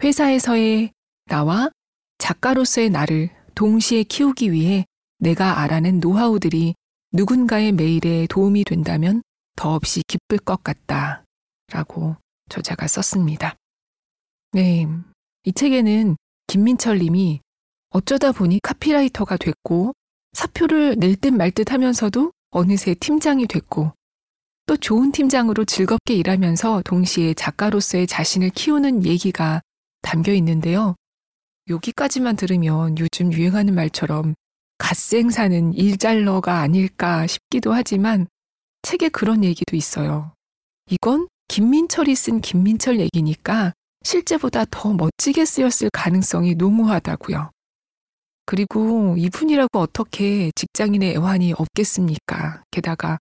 회사에서의 0.03 0.91
나와 1.25 1.69
작가로서의 2.17 2.89
나를 2.89 3.29
동시에 3.55 4.03
키우기 4.03 4.51
위해 4.51 4.85
내가 5.19 5.59
알아낸 5.59 5.99
노하우들이 5.99 6.75
누군가의 7.13 7.71
매일에 7.73 8.27
도움이 8.29 8.63
된다면 8.63 9.21
더없이 9.55 10.01
기쁠 10.07 10.37
것 10.39 10.63
같다. 10.63 11.23
라고 11.71 12.15
저자가 12.49 12.87
썼습니다. 12.87 13.55
네. 14.53 14.87
이 15.43 15.51
책에는 15.53 16.15
김민철 16.47 16.99
님이 16.99 17.41
어쩌다 17.89 18.31
보니 18.31 18.59
카피라이터가 18.63 19.37
됐고 19.37 19.93
사표를 20.33 20.95
낼 20.97 21.15
듯 21.15 21.29
말 21.33 21.51
듯 21.51 21.71
하면서도 21.71 22.31
어느새 22.51 22.93
팀장이 22.93 23.47
됐고 23.47 23.91
또 24.65 24.77
좋은 24.77 25.11
팀장으로 25.11 25.65
즐겁게 25.65 26.13
일하면서 26.15 26.81
동시에 26.85 27.33
작가로서의 27.33 28.07
자신을 28.07 28.49
키우는 28.49 29.05
얘기가 29.05 29.61
담겨 30.01 30.33
있는데요. 30.33 30.95
여기까지만 31.69 32.35
들으면 32.35 32.97
요즘 32.97 33.33
유행하는 33.33 33.75
말처럼 33.75 34.35
갓생 34.77 35.29
사는 35.29 35.73
일잘러가 35.73 36.59
아닐까 36.59 37.27
싶기도 37.27 37.73
하지만 37.73 38.27
책에 38.83 39.09
그런 39.09 39.43
얘기도 39.43 39.75
있어요. 39.75 40.33
이건 40.89 41.27
김민철이 41.47 42.15
쓴 42.15 42.41
김민철 42.41 42.99
얘기니까 42.99 43.73
실제보다 44.03 44.65
더 44.69 44.93
멋지게 44.93 45.45
쓰였을 45.45 45.89
가능성이 45.91 46.55
농후하다고요. 46.55 47.51
그리고 48.45 49.15
이분이라고 49.17 49.79
어떻게 49.79 50.51
직장인의 50.55 51.15
애환이 51.15 51.53
없겠습니까? 51.53 52.63
게다가 52.71 53.17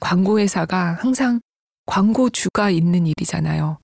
광고회사가 0.00 0.98
항상 1.00 1.40
광고주가 1.86 2.70
있는 2.70 3.06
일이잖아요. 3.06 3.78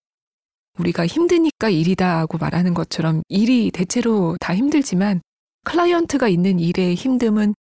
우리가 0.78 1.06
힘드니까 1.06 1.68
일이다 1.68 2.18
하고 2.18 2.38
말하는 2.38 2.72
것처럼 2.74 3.22
일이 3.28 3.70
대체로 3.70 4.36
다 4.40 4.54
힘들지만 4.54 5.20
클라이언트가 5.64 6.28
있는 6.28 6.60
일의 6.60 6.94
힘듦은 6.94 7.54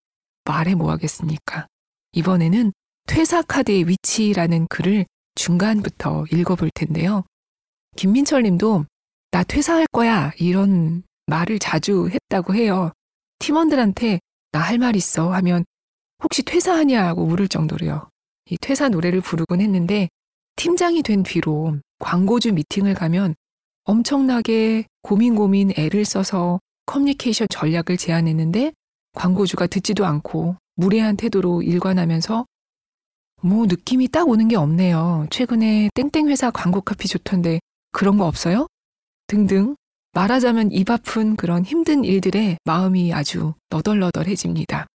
말해 0.45 0.75
뭐 0.75 0.91
하겠습니까? 0.91 1.67
이번에는 2.13 2.71
퇴사 3.07 3.41
카드의 3.41 3.87
위치라는 3.87 4.67
글을 4.69 5.05
중간부터 5.35 6.25
읽어볼 6.31 6.69
텐데요. 6.73 7.23
김민철 7.95 8.43
님도 8.43 8.85
나 9.31 9.43
퇴사할 9.43 9.87
거야 9.91 10.31
이런 10.39 11.03
말을 11.27 11.59
자주 11.59 12.09
했다고 12.09 12.55
해요. 12.55 12.91
팀원들한테 13.39 14.19
나 14.51 14.61
할 14.61 14.77
말 14.77 14.95
있어 14.95 15.33
하면 15.33 15.65
혹시 16.23 16.41
퇴사하냐 16.43 17.13
고 17.13 17.25
물을 17.25 17.47
정도로요. 17.47 18.09
이 18.49 18.57
퇴사 18.61 18.89
노래를 18.89 19.19
부르곤 19.21 19.59
했는데 19.59 20.07
팀장이 20.55 21.03
된 21.03 21.23
뒤로 21.23 21.77
광고주 21.99 22.53
미팅을 22.53 22.93
가면 22.93 23.35
엄청나게 23.83 24.85
고민 25.01 25.35
고민 25.35 25.71
애를 25.77 26.05
써서 26.05 26.59
커뮤니케이션 26.85 27.47
전략을 27.49 27.97
제안했는데 27.97 28.71
광고주가 29.13 29.67
듣지도 29.67 30.05
않고 30.05 30.55
무례한 30.75 31.17
태도로 31.17 31.61
일관하면서 31.61 32.45
뭐 33.41 33.65
느낌이 33.65 34.07
딱 34.07 34.27
오는 34.27 34.47
게 34.47 34.55
없네요. 34.55 35.27
최근에 35.29 35.89
땡땡 35.93 36.29
회사 36.29 36.51
광고 36.51 36.81
카피 36.81 37.07
좋던데 37.07 37.59
그런 37.91 38.17
거 38.17 38.25
없어요? 38.25 38.67
등등 39.27 39.75
말하자면 40.13 40.71
입 40.71 40.89
아픈 40.89 41.35
그런 41.35 41.63
힘든 41.65 42.03
일들에 42.03 42.57
마음이 42.63 43.13
아주 43.13 43.53
너덜너덜해집니다. 43.69 44.87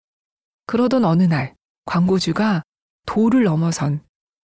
그러던 0.67 1.05
어느 1.05 1.25
날 1.25 1.55
광고주가 1.87 2.63
도를 3.07 3.45
넘어선 3.45 4.03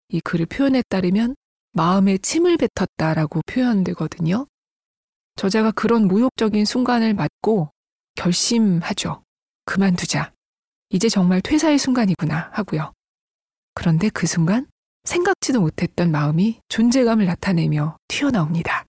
이 0.09 0.21
글을 0.21 0.47
표현에 0.47 0.83
따르면 0.89 1.37
마음에 1.73 2.19
침을 2.19 2.57
뱉었다라고 2.57 3.41
표현되거든요. 3.47 4.47
저자가 5.37 5.71
그런 5.71 6.09
모욕적인 6.09 6.65
순간을 6.65 7.15
맞고 7.15 7.71
결심하죠. 8.17 9.23
그만두자. 9.65 10.33
이제 10.91 11.09
정말 11.09 11.41
퇴사의 11.41 11.79
순간이구나 11.79 12.51
하고요. 12.53 12.93
그런데 13.79 14.09
그 14.09 14.27
순간 14.27 14.67
생각지도 15.05 15.61
못했던 15.61 16.11
마음이 16.11 16.61
존재감을 16.69 17.27
나타내며 17.27 17.97
튀어나옵니다. 18.09 18.85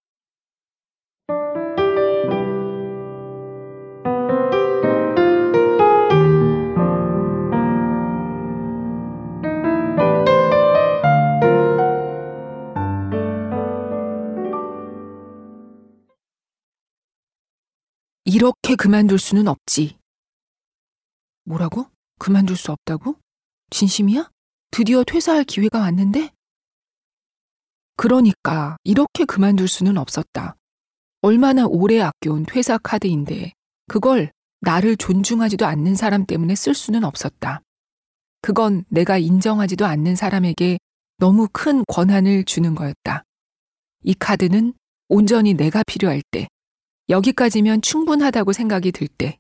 이렇게 18.26 18.76
그만둘 18.76 19.20
수는 19.20 19.48
없지. 19.48 20.00
뭐라고? 21.44 21.86
그만둘 22.18 22.58
수 22.58 22.72
없다고? 22.72 23.18
진심이야? 23.70 24.32
드디어 24.72 25.04
퇴사할 25.04 25.44
기회가 25.44 25.80
왔는데? 25.80 26.32
그러니까 27.96 28.78
이렇게 28.84 29.26
그만둘 29.26 29.68
수는 29.68 29.98
없었다. 29.98 30.56
얼마나 31.22 31.66
오래 31.66 32.00
아껴온 32.00 32.46
퇴사 32.46 32.78
카드인데 32.78 33.52
그걸 33.88 34.32
나를 34.62 34.96
존중하지도 34.96 35.66
않는 35.66 35.96
사람 35.96 36.26
때문에 36.26 36.56
쓸 36.56 36.74
수는 36.74 37.04
없었다. 37.04 37.62
그건 38.42 38.86
내가 38.90 39.18
인정하지도 39.18 39.86
않는 39.86 40.16
사람에게 40.16 40.80
너무 41.18 41.48
큰 41.52 41.84
권한을 41.86 42.46
주는 42.46 42.76
거였다. 42.76 43.24
이 44.04 44.14
카드는 44.14 44.74
온전히 45.10 45.54
내가 45.54 45.84
필요할 45.84 46.22
때, 46.32 46.48
여기까지면 47.10 47.82
충분하다고 47.82 48.54
생각이 48.54 48.92
들 48.94 49.08
때, 49.08 49.38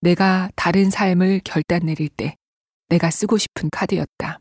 내가 0.00 0.50
다른 0.54 0.90
삶을 0.90 1.40
결단 1.44 1.86
내릴 1.86 2.08
때, 2.08 2.36
내가 2.88 3.10
쓰고 3.10 3.38
싶은 3.38 3.70
카드였다. 3.72 4.38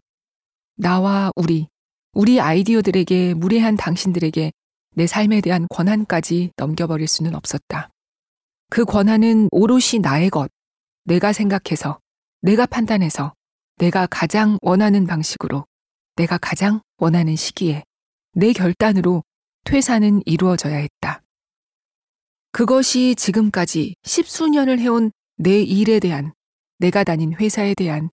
나와 0.76 1.32
우리, 1.36 1.68
우리 2.14 2.40
아이디어들에게 2.42 3.34
무례한 3.34 3.78
당신들에게 3.78 4.52
내 4.96 5.08
삶에 5.08 5.42
대한 5.42 5.68
권한까지 5.70 6.52
넘겨버릴 6.58 7.08
수는 7.08 7.36
없었다. 7.36 7.90
그 8.70 8.84
권한은 8.84 9.50
오롯이 9.52 10.00
나의 10.02 10.30
것, 10.30 10.52
내가 11.06 11.34
생각해서, 11.34 12.00
내가 12.42 12.66
판단해서, 12.66 13.34
내가 13.78 14.08
가장 14.08 14.58
원하는 14.62 15.06
방식으로, 15.06 15.66
내가 16.16 16.38
가장 16.38 16.82
원하는 16.98 17.36
시기에, 17.36 17.84
내 18.34 18.54
결단으로 18.54 19.24
퇴사는 19.66 20.22
이루어져야 20.26 20.78
했다. 20.78 21.22
그것이 22.52 23.16
지금까지 23.16 23.96
십수년을 24.04 24.80
해온 24.80 25.12
내 25.38 25.62
일에 25.62 26.00
대한, 26.00 26.34
내가 26.80 27.04
다닌 27.04 27.34
회사에 27.34 27.74
대한, 27.74 28.10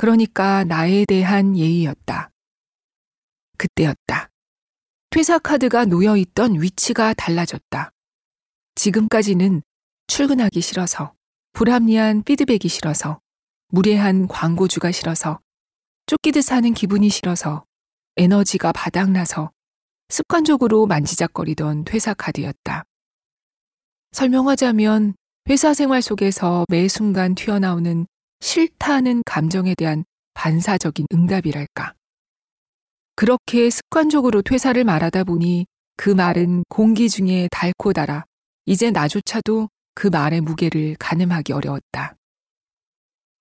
그러니까 0.00 0.64
나에 0.64 1.04
대한 1.04 1.54
예의였다. 1.58 2.30
그때였다. 3.58 4.30
퇴사 5.10 5.38
카드가 5.38 5.84
놓여 5.84 6.16
있던 6.16 6.62
위치가 6.62 7.12
달라졌다. 7.12 7.90
지금까지는 8.76 9.60
출근하기 10.06 10.62
싫어서, 10.62 11.12
불합리한 11.52 12.22
피드백이 12.22 12.66
싫어서, 12.66 13.20
무례한 13.68 14.26
광고주가 14.26 14.90
싫어서, 14.90 15.38
쫓기듯 16.06 16.44
사는 16.44 16.72
기분이 16.72 17.10
싫어서, 17.10 17.66
에너지가 18.16 18.72
바닥나서 18.72 19.50
습관적으로 20.08 20.86
만지작거리던 20.86 21.84
퇴사 21.84 22.14
카드였다. 22.14 22.84
설명하자면 24.12 25.12
회사 25.50 25.74
생활 25.74 26.00
속에서 26.00 26.64
매 26.70 26.88
순간 26.88 27.34
튀어나오는 27.34 28.06
싫다는 28.40 29.22
감정에 29.24 29.74
대한 29.74 30.04
반사적인 30.34 31.06
응답이랄까. 31.12 31.94
그렇게 33.16 33.70
습관적으로 33.70 34.42
퇴사를 34.42 34.82
말하다 34.82 35.24
보니 35.24 35.66
그 35.96 36.10
말은 36.10 36.64
공기 36.68 37.10
중에 37.10 37.48
닳고 37.50 37.92
달아 37.92 38.24
이제 38.64 38.90
나조차도 38.90 39.68
그 39.94 40.06
말의 40.08 40.40
무게를 40.40 40.96
가늠하기 40.98 41.52
어려웠다. 41.52 42.16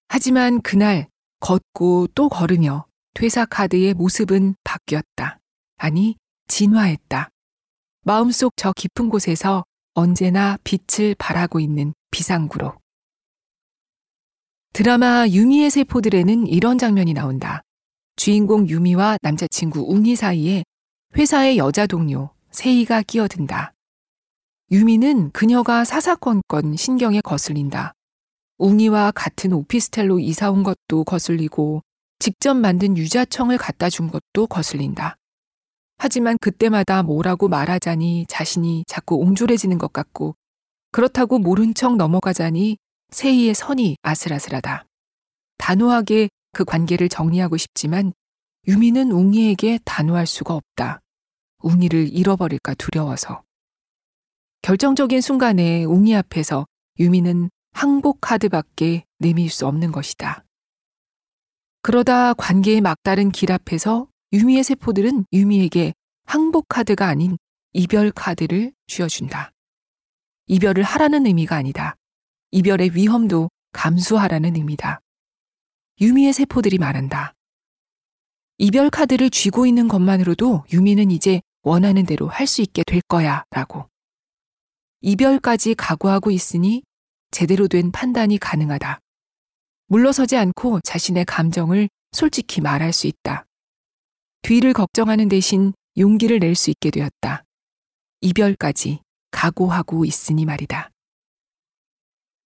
하지만 0.10 0.62
그날 0.62 1.08
걷고 1.40 2.08
또 2.16 2.28
걸으며 2.30 2.86
퇴사 3.14 3.46
카드의 3.46 3.94
모습은 3.94 4.56
바뀌었다. 4.64 5.40
아니, 5.78 6.18
진화했다. 6.48 7.30
마음속 8.04 8.54
저 8.56 8.74
깊은 8.74 9.10
곳에서 9.10 9.64
언제나 9.94 10.58
빛을 10.64 11.16
발하고 11.18 11.60
있는 11.60 11.94
비상구로. 12.12 12.79
드라마 14.74 15.28
유미의 15.28 15.72
세포들에는 15.72 16.48
이런 16.48 16.78
장면이 16.78 17.14
나온다. 17.14 17.62
주인공 18.16 18.68
유미와 18.68 19.18
남자친구 19.22 19.86
웅이 19.90 20.16
사이에 20.16 20.64
회사의 21.18 21.58
여자 21.58 21.88
동료 21.88 22.30
세이가 22.52 23.02
끼어든다. 23.04 23.74
유미는 24.72 25.32
그녀가 25.32 25.84
사사건건 25.84 26.76
신경에 26.76 27.22
거슬린다. 27.22 27.94
웅이와 28.60 29.12
같은 29.12 29.54
오피스텔로 29.54 30.20
이사 30.20 30.52
온 30.52 30.64
것도 30.64 31.04
거슬리고 31.06 31.82
직접 32.20 32.54
만든 32.54 32.98
유자청을 32.98 33.58
갖다 33.58 33.90
준 33.90 34.12
것도 34.12 34.48
거슬린다. 34.48 35.16
하지만 35.98 36.38
그때마다 36.40 37.04
뭐라고 37.04 37.48
말하자니 37.48 38.26
자신이 38.28 38.84
자꾸 38.88 39.16
옹졸해지는 39.16 39.78
것 39.78 39.92
같고 39.92 40.36
그렇다고 40.92 41.40
모른 41.40 41.74
척 41.74 41.96
넘어가자니 41.96 42.78
세이의 43.12 43.54
선이 43.54 43.98
아슬아슬하다. 44.02 44.86
단호하게 45.58 46.30
그 46.52 46.66
관계를 46.66 47.10
정리하고 47.10 47.58
싶지만 47.58 48.14
유미는 48.68 49.12
웅이에게 49.12 49.80
단호할 49.84 50.28
수가 50.28 50.54
없다. 50.54 51.02
웅이를 51.64 52.14
잃어버릴까 52.14 52.76
두려워서. 52.76 53.44
결정적인 54.62 55.22
순간에 55.22 55.84
웅이 55.86 56.16
앞에서 56.16 56.66
유미는 57.00 57.50
항복 57.72 58.20
카드밖에 58.22 59.06
내밀 59.20 59.50
수 59.50 59.66
없는 59.68 59.92
것이다. 59.92 60.44
그러다 61.82 62.34
관계의 62.34 62.82
막다른 62.82 63.32
길 63.32 63.52
앞에서 63.52 64.08
유미의 64.34 64.64
세포들은 64.64 65.26
유미에게 65.32 65.94
항복 66.26 66.68
카드가 66.68 67.08
아닌 67.08 67.38
이별 67.74 68.12
카드를 68.12 68.74
쥐어준다. 68.88 69.52
이별을 70.48 70.84
하라는 70.84 71.26
의미가 71.26 71.56
아니다. 71.56 71.96
이별의 72.52 72.96
위험도 72.96 73.50
감수하라는 73.74 74.56
의미다. 74.56 75.00
유미의 76.02 76.34
세포들이 76.34 76.78
말한다. 76.78 77.34
이별 78.58 78.90
카드를 78.90 79.30
쥐고 79.30 79.66
있는 79.66 79.88
것만으로도 79.88 80.66
유미는 80.74 81.12
이제 81.12 81.42
원하는 81.62 82.06
대로 82.06 82.28
할 82.28 82.48
수 82.48 82.62
있게 82.62 82.84
될 82.86 83.02
거야 83.08 83.44
라고. 83.52 83.88
이별까지 85.02 85.76
각오하고 85.76 86.32
있으니 86.32 86.84
제대로 87.32 87.68
된 87.68 87.92
판단이 87.92 88.38
가능하다. 88.38 89.00
물러서지 89.88 90.36
않고 90.36 90.82
자신의 90.82 91.26
감정을 91.26 91.90
솔직히 92.12 92.62
말할 92.62 92.92
수 92.92 93.08
있다. 93.08 93.46
뒤를 94.42 94.74
걱정하는 94.74 95.30
대신 95.30 95.74
용기를 95.98 96.40
낼 96.40 96.56
수 96.56 96.70
있게 96.72 96.90
되었다. 96.92 97.44
이별까지 98.22 99.00
각오하고 99.32 100.06
있으니 100.06 100.46
말이다. 100.46 100.90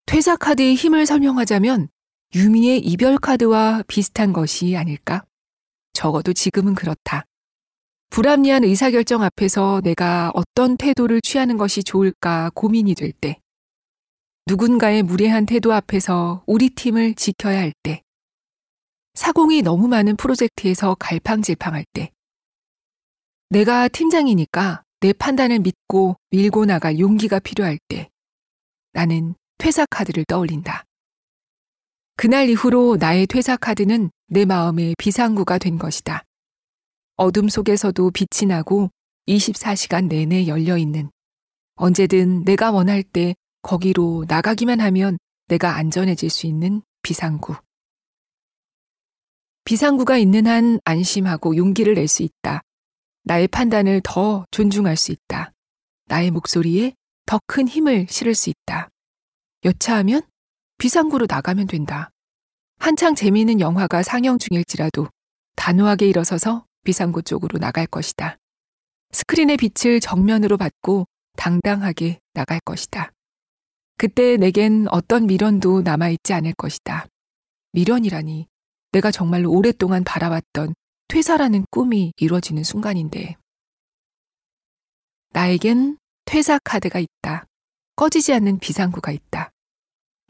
퇴사 0.06 0.36
카드의 0.36 0.76
힘을 0.76 1.06
설명하자면 1.06 1.88
유미의 2.36 2.80
이별 2.80 3.18
카드와 3.18 3.84
비슷한 3.88 4.34
것이 4.34 4.76
아닐까? 4.76 5.24
적어도 5.94 6.34
지금은 6.34 6.76
그렇다. 6.76 7.26
불합리한 8.10 8.64
의사결정 8.64 9.24
앞에서 9.24 9.82
내가 9.84 10.32
어떤 10.36 10.78
태도를 10.78 11.22
취하는 11.22 11.58
것이 11.58 11.84
좋을까 11.84 12.52
고민이 12.54 12.96
될 12.96 13.12
때, 13.12 13.40
누군가의 14.46 15.04
무례한 15.04 15.46
태도 15.46 15.74
앞에서 15.74 16.44
우리 16.46 16.70
팀을 16.70 17.16
지켜야 17.16 17.60
할 17.60 17.74
때, 17.82 18.04
사공이 19.16 19.62
너무 19.62 19.88
많은 19.88 20.16
프로젝트에서 20.16 20.96
갈팡질팡할 21.00 21.86
때, 21.94 22.12
내가 23.50 23.88
팀장이니까 23.88 24.84
내 25.00 25.14
판단을 25.14 25.60
믿고 25.60 26.16
밀고 26.30 26.66
나갈 26.66 27.00
용기가 27.00 27.40
필요할 27.40 27.80
때, 27.88 28.10
나는 28.92 29.34
퇴사 29.64 29.86
카드를 29.90 30.26
떠올린다. 30.26 30.84
그날 32.18 32.50
이후로 32.50 32.98
나의 33.00 33.26
퇴사 33.26 33.56
카드는 33.56 34.12
내 34.28 34.44
마음의 34.44 34.96
비상구가 34.98 35.58
된 35.58 35.78
것이다. 35.78 36.26
어둠 37.16 37.48
속에서도 37.48 38.12
빛이 38.12 38.50
나고 38.50 38.90
24시간 39.26 40.10
내내 40.10 40.48
열려 40.48 40.78
있는 40.78 41.10
언제든 41.76 42.44
내가 42.44 42.72
원할 42.72 43.04
때 43.04 43.36
거기로 43.62 44.26
나가기만 44.28 44.82
하면 44.82 45.18
내가 45.48 45.78
안전해질 45.78 46.30
수 46.30 46.46
있는 46.46 46.82
비상구. 47.02 47.56
비상구가 49.64 50.18
있는 50.18 50.46
한 50.46 50.82
안심하고 50.84 51.56
용기를 51.56 51.94
낼 51.94 52.10
수 52.10 52.24
있다. 52.24 52.64
나의 53.24 53.48
판단을 53.48 54.02
더 54.04 54.46
존중할 54.52 54.98
수 54.98 55.14
있다. 55.14 55.54
나의 56.08 56.32
목소리에 56.32 56.96
더 57.26 57.40
큰 57.48 57.70
힘을 57.70 58.08
실을 58.10 58.36
수 58.36 58.50
있다. 58.50 58.90
여차하면 59.66 60.22
비상구로 60.78 61.26
나가면 61.30 61.68
된다. 61.68 62.10
한창 62.80 63.16
재미있는 63.16 63.62
영화가 63.62 64.04
상영 64.04 64.38
중일지라도 64.38 65.08
단호하게 65.56 66.08
일어서서 66.10 66.66
비상구 66.84 67.24
쪽으로 67.24 67.60
나갈 67.60 67.88
것이다. 67.88 68.38
스크린의 69.12 69.58
빛을 69.58 70.00
정면으로 70.02 70.58
받고 70.58 71.06
당당하게 71.38 72.20
나갈 72.34 72.60
것이다. 72.66 73.12
그때 73.98 74.36
내겐 74.36 74.88
어떤 74.90 75.28
미련도 75.28 75.84
남아있지 75.84 76.34
않을 76.34 76.54
것이다. 76.58 77.08
미련이라니 77.72 78.48
내가 78.92 79.12
정말로 79.12 79.52
오랫동안 79.52 80.04
바라왔던 80.04 80.74
퇴사라는 81.08 81.66
꿈이 81.72 82.12
이루어지는 82.18 82.64
순간인데. 82.64 83.38
나에겐 85.30 85.98
퇴사 86.26 86.60
카드가 86.64 87.00
있다. 87.00 87.46
꺼지지 87.96 88.34
않는 88.34 88.60
비상구가 88.60 89.12
있다. 89.12 89.53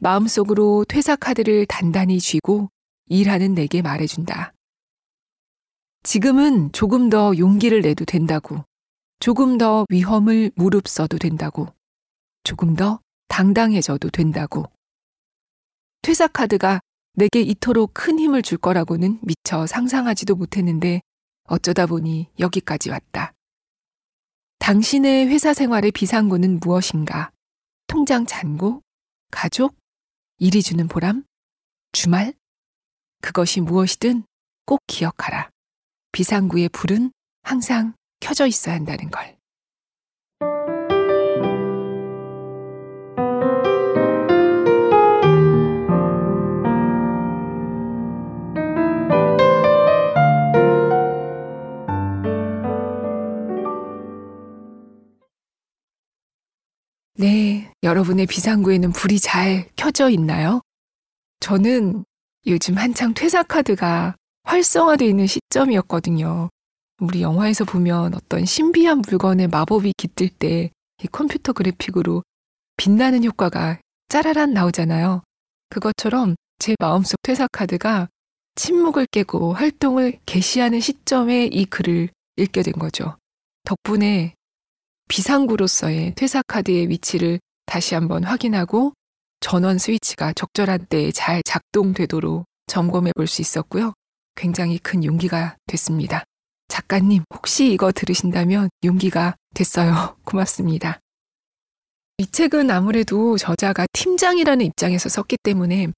마음속으로 0.04 0.84
퇴사 0.86 1.16
카드를 1.16 1.64
단단히 1.64 2.20
쥐고 2.20 2.68
일하는 3.06 3.54
내게 3.54 3.80
말해준다. 3.80 4.52
지금은 6.02 6.72
조금 6.72 7.08
더 7.08 7.32
용기를 7.38 7.80
내도 7.80 8.04
된다고. 8.04 8.66
조금 9.18 9.56
더 9.56 9.86
위험을 9.88 10.50
무릅써도 10.56 11.16
된다고. 11.16 11.68
조금 12.42 12.76
더 12.76 13.00
당당해져도 13.28 14.10
된다고. 14.10 14.66
퇴사 16.02 16.26
카드가 16.26 16.80
내게 17.14 17.40
이토록 17.40 17.92
큰 17.94 18.18
힘을 18.18 18.42
줄 18.42 18.58
거라고는 18.58 19.20
미처 19.22 19.66
상상하지도 19.66 20.34
못했는데 20.34 21.00
어쩌다 21.44 21.86
보니 21.86 22.28
여기까지 22.38 22.90
왔다. 22.90 23.32
당신의 24.58 25.28
회사 25.28 25.54
생활의 25.54 25.92
비상구는 25.92 26.60
무엇인가? 26.60 27.30
통장 27.86 28.26
잔고? 28.26 28.82
가족? 29.30 29.74
일이 30.44 30.62
주는 30.62 30.86
보람? 30.88 31.24
주말? 31.92 32.34
그것이 33.22 33.62
무엇이든 33.62 34.24
꼭 34.66 34.80
기억하라. 34.86 35.48
비상구의 36.12 36.68
불은 36.68 37.12
항상 37.42 37.94
켜져 38.20 38.46
있어야 38.46 38.74
한다는 38.74 39.10
걸. 39.10 39.38
네, 57.16 57.72
여러분의 57.84 58.26
비상구에는 58.26 58.90
불이 58.92 59.20
잘 59.20 59.68
켜져 59.76 60.10
있나요? 60.10 60.60
저는 61.40 62.04
요즘 62.46 62.76
한창 62.76 63.14
퇴사카드가 63.14 64.16
활성화되어 64.42 65.06
있는 65.06 65.26
시점이었거든요. 65.26 66.48
우리 67.00 67.22
영화에서 67.22 67.64
보면 67.64 68.14
어떤 68.14 68.44
신비한 68.44 69.02
물건의 69.06 69.48
마법이 69.48 69.92
깃들 69.96 70.28
때 70.28 70.70
이 71.02 71.06
컴퓨터 71.08 71.52
그래픽으로 71.52 72.22
빛나는 72.76 73.24
효과가 73.24 73.80
짜라란 74.08 74.52
나오잖아요. 74.52 75.22
그것처럼 75.70 76.34
제 76.58 76.74
마음속 76.78 77.16
퇴사카드가 77.22 78.08
침묵을 78.54 79.06
깨고 79.10 79.54
활동을 79.54 80.18
개시하는 80.24 80.80
시점에 80.80 81.46
이 81.46 81.64
글을 81.64 82.10
읽게 82.36 82.62
된 82.62 82.74
거죠. 82.74 83.16
덕분에 83.64 84.34
비상구로서의 85.08 86.14
퇴사카드의 86.14 86.88
위치를 86.88 87.40
다시 87.66 87.94
한번 87.94 88.24
확인하고 88.24 88.92
전원 89.40 89.78
스위치가 89.78 90.32
적절한 90.32 90.86
때에 90.86 91.12
잘 91.12 91.42
작동되도록 91.44 92.44
점검해 92.66 93.12
볼 93.16 93.26
수 93.26 93.42
있었고요. 93.42 93.92
굉장히 94.36 94.78
큰 94.78 95.04
용기가 95.04 95.56
됐습니다. 95.66 96.24
작가님, 96.68 97.24
혹시 97.34 97.72
이거 97.72 97.92
들으신다면 97.92 98.68
용기가 98.84 99.36
됐어요. 99.54 100.16
고맙습니다. 100.24 100.98
이 102.18 102.26
책은 102.26 102.70
아무래도 102.70 103.36
저자가 103.36 103.86
팀장이라는 103.92 104.64
입장에서 104.66 105.08
썼기 105.08 105.36
때문에 105.42 105.88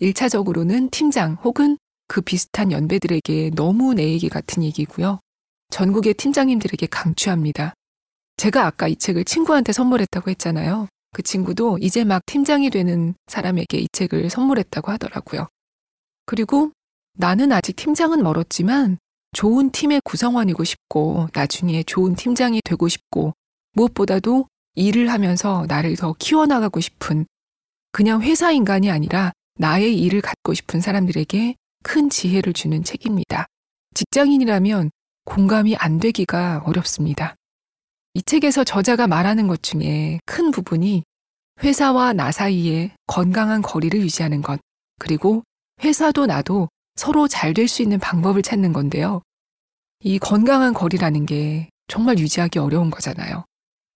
1차적으로는 0.00 0.90
팀장 0.90 1.34
혹은 1.44 1.76
그 2.08 2.20
비슷한 2.20 2.70
연배들에게 2.72 3.50
너무 3.54 3.94
내 3.94 4.04
얘기 4.04 4.28
같은 4.28 4.62
얘기고요. 4.62 5.20
전국의 5.70 6.14
팀장님들에게 6.14 6.86
강추합니다. 6.86 7.74
제가 8.36 8.66
아까 8.66 8.86
이 8.88 8.96
책을 8.96 9.24
친구한테 9.24 9.72
선물했다고 9.72 10.30
했잖아요. 10.30 10.88
그 11.16 11.22
친구도 11.22 11.78
이제 11.80 12.04
막 12.04 12.20
팀장이 12.26 12.68
되는 12.68 13.14
사람에게 13.26 13.78
이 13.78 13.88
책을 13.90 14.28
선물했다고 14.28 14.92
하더라고요. 14.92 15.48
그리고 16.26 16.72
나는 17.14 17.52
아직 17.52 17.74
팀장은 17.74 18.22
멀었지만 18.22 18.98
좋은 19.32 19.70
팀의 19.70 20.02
구성원이고 20.04 20.62
싶고 20.64 21.28
나중에 21.32 21.84
좋은 21.84 22.16
팀장이 22.16 22.60
되고 22.62 22.86
싶고 22.86 23.32
무엇보다도 23.72 24.48
일을 24.74 25.10
하면서 25.10 25.64
나를 25.66 25.96
더 25.96 26.14
키워나가고 26.18 26.80
싶은 26.80 27.24
그냥 27.92 28.20
회사 28.20 28.52
인간이 28.52 28.90
아니라 28.90 29.32
나의 29.58 29.98
일을 29.98 30.20
갖고 30.20 30.52
싶은 30.52 30.82
사람들에게 30.82 31.54
큰 31.82 32.10
지혜를 32.10 32.52
주는 32.52 32.84
책입니다. 32.84 33.46
직장인이라면 33.94 34.90
공감이 35.24 35.76
안 35.76 35.98
되기가 35.98 36.64
어렵습니다. 36.66 37.36
이 38.16 38.22
책에서 38.22 38.64
저자가 38.64 39.06
말하는 39.06 39.46
것 39.46 39.62
중에 39.62 40.20
큰 40.24 40.50
부분이 40.50 41.02
회사와 41.62 42.14
나 42.14 42.32
사이에 42.32 42.94
건강한 43.06 43.60
거리를 43.60 44.00
유지하는 44.00 44.40
것, 44.40 44.58
그리고 44.98 45.42
회사도 45.84 46.24
나도 46.24 46.70
서로 46.94 47.28
잘 47.28 47.52
될 47.52 47.68
수 47.68 47.82
있는 47.82 47.98
방법을 47.98 48.40
찾는 48.40 48.72
건데요. 48.72 49.20
이 50.00 50.18
건강한 50.18 50.72
거리라는 50.72 51.26
게 51.26 51.68
정말 51.88 52.18
유지하기 52.18 52.58
어려운 52.58 52.88
거잖아요. 52.88 53.44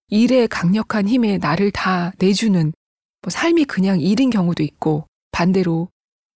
일의 0.08 0.48
강력한 0.48 1.08
힘에 1.08 1.38
나를 1.38 1.70
다 1.70 2.12
내주는 2.18 2.74
뭐 3.22 3.30
삶이 3.30 3.64
그냥 3.64 4.02
일인 4.02 4.28
경우도 4.28 4.62
있고 4.62 5.06
반대로 5.32 5.88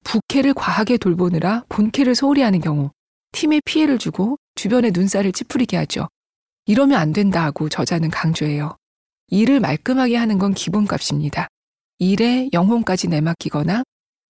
부캐를 0.05 0.55
과하게 0.55 0.97
돌보느라 0.97 1.65
본캐를 1.69 2.15
소홀히 2.15 2.41
하는 2.41 2.63
경우 2.63 2.93
팀에 3.33 3.61
피해를 3.67 3.99
주고 3.99 4.39
주변의 4.55 4.93
눈살을 4.93 5.33
찌푸리게 5.33 5.77
하죠. 5.77 6.09
이러면 6.67 6.99
안 6.99 7.13
된다 7.13 7.51
고 7.51 7.69
저자는 7.69 8.11
강조해요. 8.11 8.77
일을 9.29 9.61
말끔하게 9.61 10.17
하는 10.17 10.39
건 10.39 10.55
기본값입니다. 10.55 11.49
일에 11.99 12.49
영혼까지 12.53 13.09
내맡기거나 13.09 13.83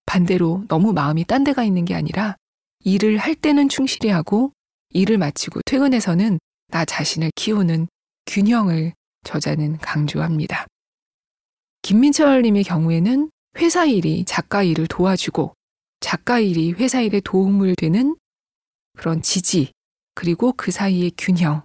반대로 0.05 0.63
너무 0.67 0.93
마음이 0.93 1.25
딴 1.25 1.43
데가 1.43 1.63
있는 1.63 1.85
게 1.85 1.95
아니라 1.95 2.35
일을 2.83 3.17
할 3.17 3.35
때는 3.35 3.69
충실히 3.69 4.09
하고 4.09 4.51
일을 4.89 5.17
마치고 5.17 5.61
퇴근해서는 5.65 6.39
나 6.67 6.85
자신을 6.85 7.31
키우는 7.35 7.87
균형을 8.25 8.93
저자는 9.23 9.77
강조합니다. 9.77 10.67
김민철 11.81 12.41
님의 12.41 12.63
경우에는 12.63 13.29
회사 13.57 13.85
일이 13.85 14.25
작가 14.25 14.63
일을 14.63 14.87
도와주고 14.87 15.53
작가 15.99 16.39
일이 16.39 16.71
회사 16.73 17.01
일에 17.01 17.19
도움을 17.19 17.75
되는 17.75 18.15
그런 18.97 19.21
지지, 19.21 19.71
그리고 20.13 20.53
그 20.53 20.71
사이의 20.71 21.11
균형, 21.17 21.63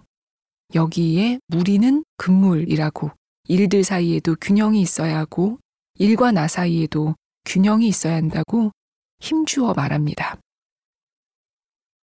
여기에 0.73 1.39
무리는 1.47 2.03
금물이라고 2.17 3.11
일들 3.47 3.83
사이에도 3.83 4.35
균형이 4.39 4.81
있어야 4.81 5.17
하고 5.17 5.59
일과 5.95 6.31
나 6.31 6.47
사이에도 6.47 7.15
균형이 7.45 7.87
있어야 7.87 8.15
한다고 8.15 8.71
힘주어 9.19 9.73
말합니다. 9.73 10.37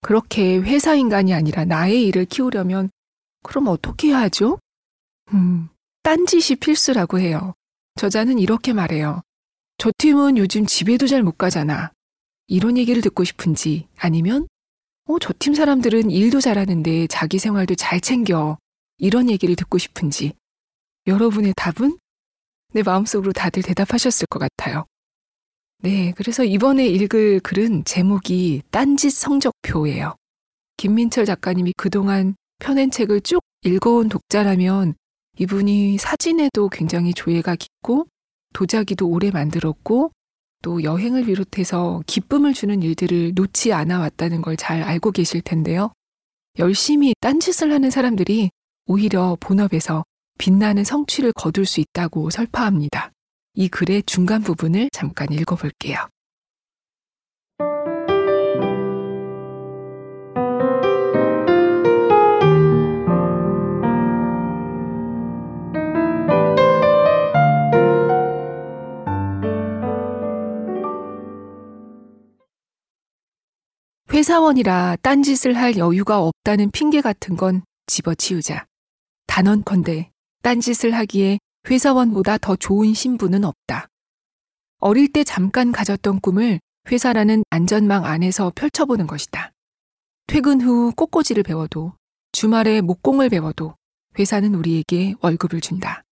그렇게 0.01 0.59
회사 0.59 0.95
인간이 0.95 1.35
아니라 1.35 1.65
나의 1.65 2.05
일을 2.07 2.27
키우려면 2.27 2.91
그럼 3.43 3.69
어떻게 3.69 4.09
해야 4.09 4.21
하죠? 4.23 4.59
음, 5.33 5.69
딴짓이 6.03 6.57
필수라고 6.57 7.19
해요. 7.19 7.55
저자는 7.97 8.39
이렇게 8.39 8.73
말해요. 8.73 9.23
저 9.79 9.91
팀은 9.99 10.39
요즘 10.39 10.67
집에도 10.67 11.07
잘 11.07 11.23
못 11.23 11.39
가잖아. 11.39 11.93
이런 12.47 12.77
얘기를 12.79 13.03
듣고 13.03 13.25
싶은지 13.25 13.89
아니면 13.99 14.47
어, 15.07 15.19
저 15.21 15.33
팀 15.39 15.55
사람들은 15.55 16.11
일도 16.11 16.41
잘하는데 16.41 17.07
자기 17.07 17.39
생활도 17.39 17.75
잘 17.77 18.01
챙겨. 18.01 18.59
이런 18.99 19.29
얘기를 19.29 19.55
듣고 19.57 19.79
싶은지 19.79 20.33
여러분의 21.07 21.53
답은 21.57 21.99
내 22.73 22.83
마음속으로 22.83 23.33
다들 23.33 23.63
대답하셨을 23.63 24.27
것 24.29 24.39
같아요. 24.39 24.87
네, 25.83 26.13
그래서 26.17 26.43
이번에 26.45 26.87
읽을 26.87 27.41
글은 27.41 27.85
제목이 27.85 28.63
딴짓 28.71 29.13
성적표예요. 29.13 30.17
김민철 30.79 31.27
작가님이 31.27 31.75
그동안 31.77 32.35
펴낸 32.59 32.91
책을 32.91 33.21
쭉 33.21 33.41
읽어온 33.63 34.09
독자라면 34.09 34.95
이분이 35.39 35.99
사진에도 35.99 36.69
굉장히 36.71 37.13
조예가 37.13 37.57
깊고 37.57 38.07
도자기도 38.55 39.07
오래 39.07 39.31
만들었고 39.31 40.11
또 40.63 40.83
여행을 40.83 41.25
비롯해서 41.27 42.03
기쁨을 42.07 42.55
주는 42.55 42.83
일들을 42.83 43.33
놓지 43.35 43.73
않아 43.73 44.01
왔다는 44.01 44.43
걸 44.43 44.57
잘 44.57 44.83
알고 44.83 45.13
계실 45.13 45.41
텐데요. 45.43 45.93
열심히 46.59 47.15
딴짓을 47.21 47.73
하는 47.73 47.91
사람들이 47.91 48.51
오히려 48.87 49.37
본업에서 49.41 50.05
빛나는 50.39 50.85
성취를 50.85 51.33
거둘 51.33 51.67
수 51.67 51.81
있다고 51.81 52.31
설파합니다. 52.31 53.13
이 53.55 53.69
글의 53.69 54.05
중간 54.05 54.43
부분을 54.43 54.89
잠깐 54.93 55.33
읽어볼게요. 55.33 55.99
회사원이라 74.17 74.97
딴짓을 75.03 75.59
할 75.59 75.77
여유가 75.77 76.23
없다는 76.23 76.71
핑계 76.71 77.03
같은 77.03 77.37
건 77.37 77.61
집어치우자. 77.87 78.65
단언컨대 79.27 80.11
딴짓을 80.43 80.95
하기에 80.95 81.39
회사원보다 81.69 82.39
더 82.39 82.57
좋은 82.57 82.95
신분은 82.95 83.45
없다. 83.45 83.89
어릴 84.79 85.13
때 85.13 85.23
잠깐 85.23 85.71
가졌던 85.71 86.21
꿈을 86.21 86.61
회사라는 86.91 87.45
안전망 87.51 88.07
안에서 88.07 88.53
펼쳐보는 88.55 89.07
것이다. 89.07 89.53
퇴근 90.27 90.63
후 90.63 90.93
꽃꽂이를 90.97 91.43
배워도 91.43 91.93
주말에 92.33 92.81
목공을 92.81 93.29
배워도 93.29 93.75
회사는 94.19 94.55
우리에게 94.55 95.13
월급을 95.21 95.61
준다. 95.61 96.05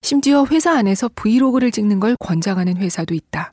심지어 0.00 0.44
회사 0.50 0.72
안에서 0.72 1.08
브이로그를 1.14 1.70
찍는 1.70 2.00
걸 2.00 2.16
권장하는 2.18 2.78
회사도 2.78 3.14
있다. 3.14 3.52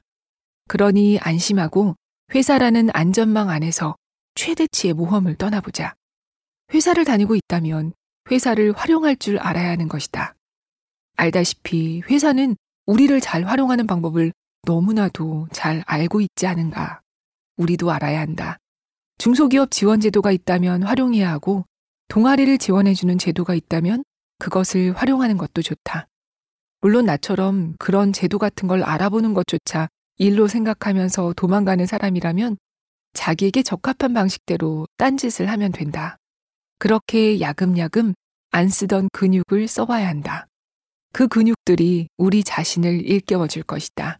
그러니 0.67 1.19
안심하고 1.19 1.93
회사라는 2.33 2.89
안전망 2.93 3.49
안에서 3.49 3.95
최대치의 4.35 4.93
모험을 4.93 5.35
떠나보자. 5.35 5.95
회사를 6.73 7.03
다니고 7.03 7.35
있다면 7.35 7.93
회사를 8.29 8.73
활용할 8.73 9.15
줄 9.15 9.39
알아야 9.39 9.71
하는 9.71 9.87
것이다. 9.87 10.35
알다시피 11.15 12.03
회사는 12.07 12.55
우리를 12.85 13.19
잘 13.19 13.43
활용하는 13.45 13.87
방법을 13.87 14.31
너무나도 14.63 15.47
잘 15.51 15.83
알고 15.87 16.21
있지 16.21 16.45
않은가. 16.45 17.01
우리도 17.57 17.91
알아야 17.91 18.19
한다. 18.19 18.57
중소기업 19.17 19.71
지원 19.71 19.99
제도가 19.99 20.31
있다면 20.31 20.83
활용해야 20.83 21.31
하고 21.31 21.65
동아리를 22.09 22.57
지원해주는 22.59 23.17
제도가 23.17 23.55
있다면 23.55 24.03
그것을 24.37 24.93
활용하는 24.95 25.37
것도 25.37 25.63
좋다. 25.63 26.07
물론 26.81 27.05
나처럼 27.05 27.75
그런 27.79 28.13
제도 28.13 28.37
같은 28.37 28.67
걸 28.67 28.83
알아보는 28.83 29.33
것조차 29.33 29.89
일로 30.19 30.47
생각하면서 30.49 31.33
도망가는 31.37 31.85
사람이라면 31.85 32.57
자기에게 33.13 33.63
적합한 33.63 34.13
방식대로 34.13 34.85
딴짓을 34.97 35.49
하면 35.49 35.71
된다. 35.71 36.17
그렇게 36.77 37.39
야금야금 37.39 38.13
안 38.51 38.69
쓰던 38.69 39.09
근육을 39.13 39.67
써봐야 39.67 40.07
한다. 40.07 40.45
그 41.13 41.27
근육들이 41.27 42.09
우리 42.17 42.43
자신을 42.43 43.05
일깨워 43.05 43.47
줄 43.47 43.63
것이다. 43.63 44.19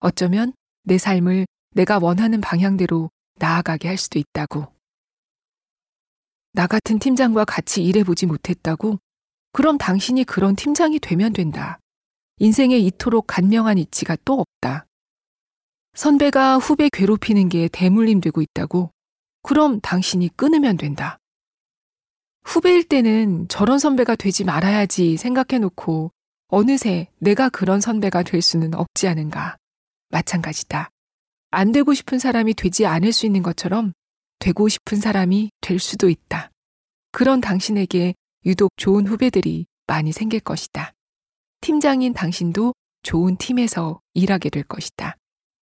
어쩌면 0.00 0.52
내 0.84 0.98
삶을 0.98 1.46
내가 1.74 1.98
원하는 1.98 2.40
방향대로 2.42 3.10
나아가게 3.36 3.88
할 3.88 3.96
수도 3.96 4.18
있다고. 4.18 4.66
나 6.52 6.66
같은 6.66 6.98
팀장과 6.98 7.46
같이 7.46 7.82
일해보지 7.84 8.26
못했다고? 8.26 8.98
그럼 9.52 9.78
당신이 9.78 10.24
그런 10.24 10.56
팀장이 10.56 10.98
되면 10.98 11.32
된다. 11.32 11.78
인생에 12.38 12.76
이토록 12.78 13.26
간명한 13.26 13.78
이치가 13.78 14.16
또 14.24 14.34
없다. 14.40 14.87
선배가 15.98 16.58
후배 16.58 16.88
괴롭히는 16.90 17.48
게 17.48 17.66
대물림 17.66 18.20
되고 18.20 18.40
있다고? 18.40 18.92
그럼 19.42 19.80
당신이 19.80 20.28
끊으면 20.36 20.76
된다. 20.76 21.18
후배일 22.44 22.84
때는 22.84 23.48
저런 23.48 23.80
선배가 23.80 24.14
되지 24.14 24.44
말아야지 24.44 25.16
생각해 25.16 25.58
놓고 25.58 26.12
어느새 26.46 27.08
내가 27.18 27.48
그런 27.48 27.80
선배가 27.80 28.22
될 28.22 28.42
수는 28.42 28.74
없지 28.74 29.08
않은가. 29.08 29.56
마찬가지다. 30.10 30.90
안 31.50 31.72
되고 31.72 31.92
싶은 31.92 32.20
사람이 32.20 32.54
되지 32.54 32.86
않을 32.86 33.12
수 33.12 33.26
있는 33.26 33.42
것처럼 33.42 33.92
되고 34.38 34.68
싶은 34.68 35.00
사람이 35.00 35.50
될 35.60 35.80
수도 35.80 36.08
있다. 36.08 36.52
그런 37.10 37.40
당신에게 37.40 38.14
유독 38.46 38.70
좋은 38.76 39.04
후배들이 39.04 39.66
많이 39.88 40.12
생길 40.12 40.38
것이다. 40.38 40.92
팀장인 41.60 42.12
당신도 42.12 42.72
좋은 43.02 43.36
팀에서 43.36 44.00
일하게 44.14 44.48
될 44.50 44.62
것이다. 44.62 45.17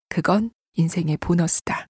그건 0.09 0.51
인생의 0.73 1.17
보너스다. 1.17 1.87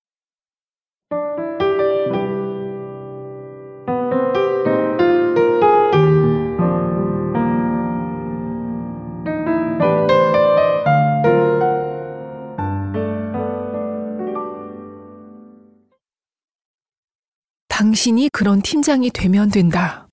당신이 17.68 18.30
그런 18.30 18.62
팀장이 18.62 19.10
되면 19.10 19.50
된다. 19.50 20.08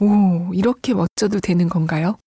오, 0.00 0.52
이렇게 0.52 0.94
멋져도 0.94 1.40
되는 1.40 1.68
건가요? 1.68 2.18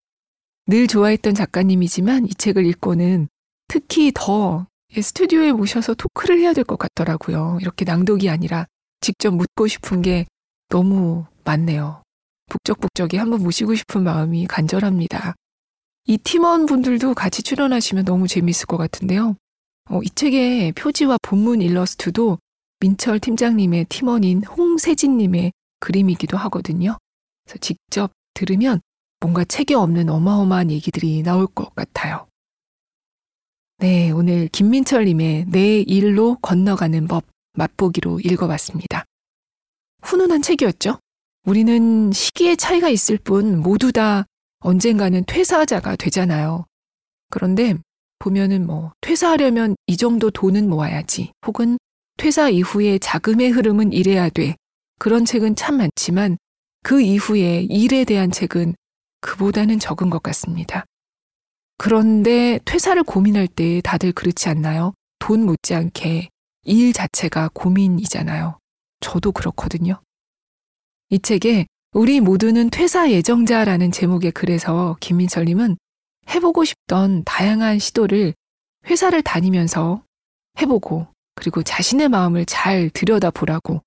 늘 0.65 0.87
좋아했던 0.87 1.33
작가님이지만 1.33 2.25
이 2.25 2.29
책을 2.29 2.65
읽고는 2.65 3.27
특히 3.67 4.11
더 4.15 4.67
스튜디오에 5.01 5.51
모셔서 5.51 5.93
토크를 5.93 6.39
해야 6.39 6.53
될 6.53 6.63
것 6.63 6.77
같더라고요. 6.77 7.57
이렇게 7.61 7.85
낭독이 7.85 8.29
아니라 8.29 8.65
직접 9.01 9.31
묻고 9.33 9.67
싶은 9.67 10.01
게 10.01 10.25
너무 10.69 11.25
많네요. 11.43 12.03
북적북적이 12.49 13.17
한번 13.17 13.43
모시고 13.43 13.75
싶은 13.75 14.03
마음이 14.03 14.47
간절합니다. 14.47 15.35
이 16.05 16.17
팀원분들도 16.17 17.13
같이 17.13 17.43
출연하시면 17.43 18.05
너무 18.05 18.27
재밌을 18.27 18.65
것 18.65 18.77
같은데요. 18.77 19.35
어, 19.89 20.01
이 20.03 20.09
책의 20.09 20.73
표지와 20.73 21.17
본문 21.21 21.61
일러스트도 21.61 22.39
민철 22.79 23.19
팀장님의 23.19 23.85
팀원인 23.89 24.43
홍세진님의 24.43 25.51
그림이기도 25.79 26.37
하거든요. 26.37 26.97
그래서 27.45 27.59
직접 27.59 28.11
들으면 28.33 28.81
뭔가 29.19 29.43
책에 29.43 29.73
없는 29.73 30.09
어마어마한 30.09 30.71
얘기들이 30.71 31.23
나올 31.23 31.47
것 31.47 31.73
같아요. 31.75 32.27
네, 33.79 34.09
오늘 34.09 34.47
김민철님의 34.47 35.45
내 35.49 35.81
일로 35.81 36.39
건너가는 36.41 37.07
법 37.07 37.25
맛보기로 37.53 38.21
읽어봤습니다. 38.21 39.05
훈훈한 40.01 40.41
책이었죠? 40.41 40.97
우리는 41.45 42.11
시기의 42.11 42.57
차이가 42.57 42.89
있을 42.89 43.19
뿐 43.19 43.59
모두 43.61 43.91
다 43.91 44.25
언젠가는 44.61 45.23
퇴사자가 45.27 45.95
되잖아요. 45.95 46.65
그런데 47.29 47.75
보면은 48.17 48.65
뭐 48.65 48.93
퇴사하려면 49.01 49.75
이 49.85 49.95
정도 49.95 50.31
돈은 50.31 50.67
모아야지 50.67 51.33
혹은 51.45 51.77
퇴사 52.17 52.49
이후에 52.49 52.97
자금의 52.97 53.51
흐름은 53.51 53.93
이래야 53.93 54.29
돼. 54.29 54.55
그런 54.97 55.23
책은 55.23 55.55
참 55.55 55.77
많지만 55.77 56.37
그 56.81 56.99
이후에 56.99 57.67
일에 57.69 58.05
대한 58.05 58.31
책은 58.31 58.73
그보다는 59.21 59.77
적은 59.77 60.09
것 60.09 60.23
같습니다. 60.23 60.85
그런데 61.77 62.59
퇴사를 62.65 63.01
고민할 63.03 63.47
때 63.47 63.81
다들 63.83 64.11
그렇지 64.11 64.49
않나요? 64.49 64.93
돈 65.19 65.45
못지않게 65.45 66.29
일 66.63 66.93
자체가 66.93 67.49
고민이잖아요. 67.53 68.57
저도 68.99 69.31
그렇거든요. 69.31 70.01
이 71.09 71.19
책에 71.19 71.65
우리 71.93 72.19
모두는 72.19 72.69
퇴사 72.69 73.11
예정자라는 73.11 73.91
제목의 73.91 74.31
글에서 74.31 74.97
김민철님은 74.99 75.77
해보고 76.29 76.65
싶던 76.65 77.23
다양한 77.23 77.79
시도를 77.79 78.33
회사를 78.87 79.21
다니면서 79.21 80.03
해보고 80.59 81.07
그리고 81.35 81.63
자신의 81.63 82.09
마음을 82.09 82.45
잘 82.45 82.89
들여다보라고 82.89 83.81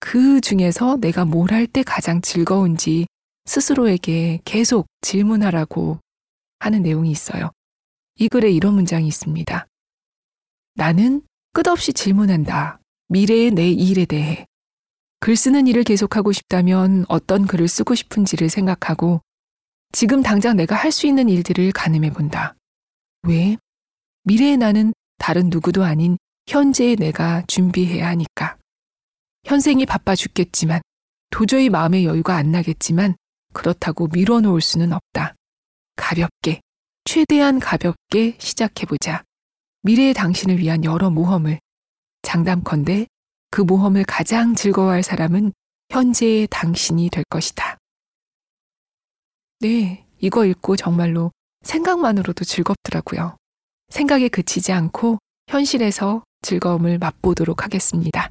그 0.00 0.40
중에서 0.40 0.96
내가 1.00 1.24
뭘 1.24 1.52
할 1.52 1.66
때 1.66 1.82
가장 1.82 2.20
즐거운지 2.20 3.06
스스로에게 3.46 4.40
계속 4.44 4.86
질문하라고 5.00 5.98
하는 6.60 6.82
내용이 6.82 7.10
있어요. 7.10 7.50
이 8.16 8.28
글에 8.28 8.50
이런 8.50 8.74
문장이 8.74 9.08
있습니다. 9.08 9.66
나는 10.74 11.22
끝없이 11.52 11.92
질문한다. 11.92 12.80
미래의 13.08 13.50
내 13.50 13.70
일에 13.70 14.04
대해. 14.04 14.46
글 15.18 15.36
쓰는 15.36 15.66
일을 15.66 15.82
계속하고 15.84 16.32
싶다면 16.32 17.04
어떤 17.08 17.46
글을 17.46 17.66
쓰고 17.68 17.94
싶은지를 17.94 18.48
생각하고 18.48 19.20
지금 19.92 20.22
당장 20.22 20.56
내가 20.56 20.76
할 20.76 20.92
수 20.92 21.06
있는 21.06 21.28
일들을 21.28 21.72
가늠해 21.72 22.10
본다. 22.12 22.54
왜? 23.26 23.56
미래의 24.24 24.56
나는 24.56 24.94
다른 25.18 25.50
누구도 25.50 25.82
아닌 25.84 26.16
현재의 26.46 26.96
내가 26.96 27.42
준비해야 27.48 28.06
하니까. 28.08 28.56
현생이 29.44 29.86
바빠 29.86 30.14
죽겠지만 30.14 30.80
도저히 31.30 31.68
마음의 31.68 32.04
여유가 32.04 32.36
안 32.36 32.52
나겠지만 32.52 33.16
그렇다고 33.52 34.08
미뤄놓을 34.08 34.60
수는 34.60 34.92
없다. 34.92 35.34
가볍게, 36.00 36.62
최대한 37.04 37.60
가볍게 37.60 38.34
시작해보자. 38.38 39.22
미래의 39.82 40.14
당신을 40.14 40.58
위한 40.58 40.82
여러 40.82 41.10
모험을 41.10 41.60
장담컨대 42.22 43.06
그 43.50 43.60
모험을 43.60 44.04
가장 44.04 44.54
즐거워할 44.54 45.02
사람은 45.02 45.52
현재의 45.90 46.48
당신이 46.50 47.10
될 47.10 47.22
것이다. 47.28 47.76
네, 49.60 50.06
이거 50.20 50.46
읽고 50.46 50.76
정말로 50.76 51.32
생각만으로도 51.62 52.44
즐겁더라고요. 52.44 53.36
생각에 53.90 54.28
그치지 54.28 54.72
않고 54.72 55.18
현실에서 55.48 56.24
즐거움을 56.40 56.98
맛보도록 56.98 57.62
하겠습니다. 57.64 58.30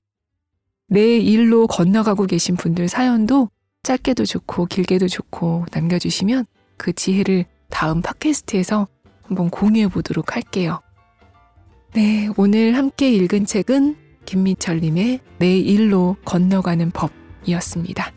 내 0.88 1.18
일로 1.18 1.68
건너가고 1.68 2.26
계신 2.26 2.56
분들 2.56 2.88
사연도 2.88 3.50
짧게도 3.84 4.26
좋고 4.26 4.66
길게도 4.66 5.08
좋고 5.08 5.66
남겨주시면 5.72 6.46
그 6.78 6.94
지혜를 6.94 7.46
다음 7.70 8.02
팟캐스트에서 8.02 8.88
한번 9.24 9.50
공유해 9.50 9.88
보도록 9.88 10.36
할게요. 10.36 10.80
네, 11.94 12.30
오늘 12.38 12.76
함께 12.78 13.12
읽은 13.12 13.46
책은 13.46 13.96
김미철님의 14.26 15.20
내 15.40 15.58
일로 15.58 16.16
건너가는 16.26 16.92
법이었습니다. 16.92 18.12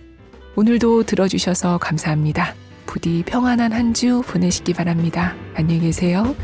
오늘도 0.57 1.05
들어주셔서 1.05 1.79
감사합니다. 1.79 2.55
부디 2.87 3.23
평안한 3.27 3.73
한 3.73 3.95
주 3.95 4.23
보내시기 4.27 4.75
바랍니다. 4.75 5.35
안녕히 5.55 5.81
계세요. 5.81 6.35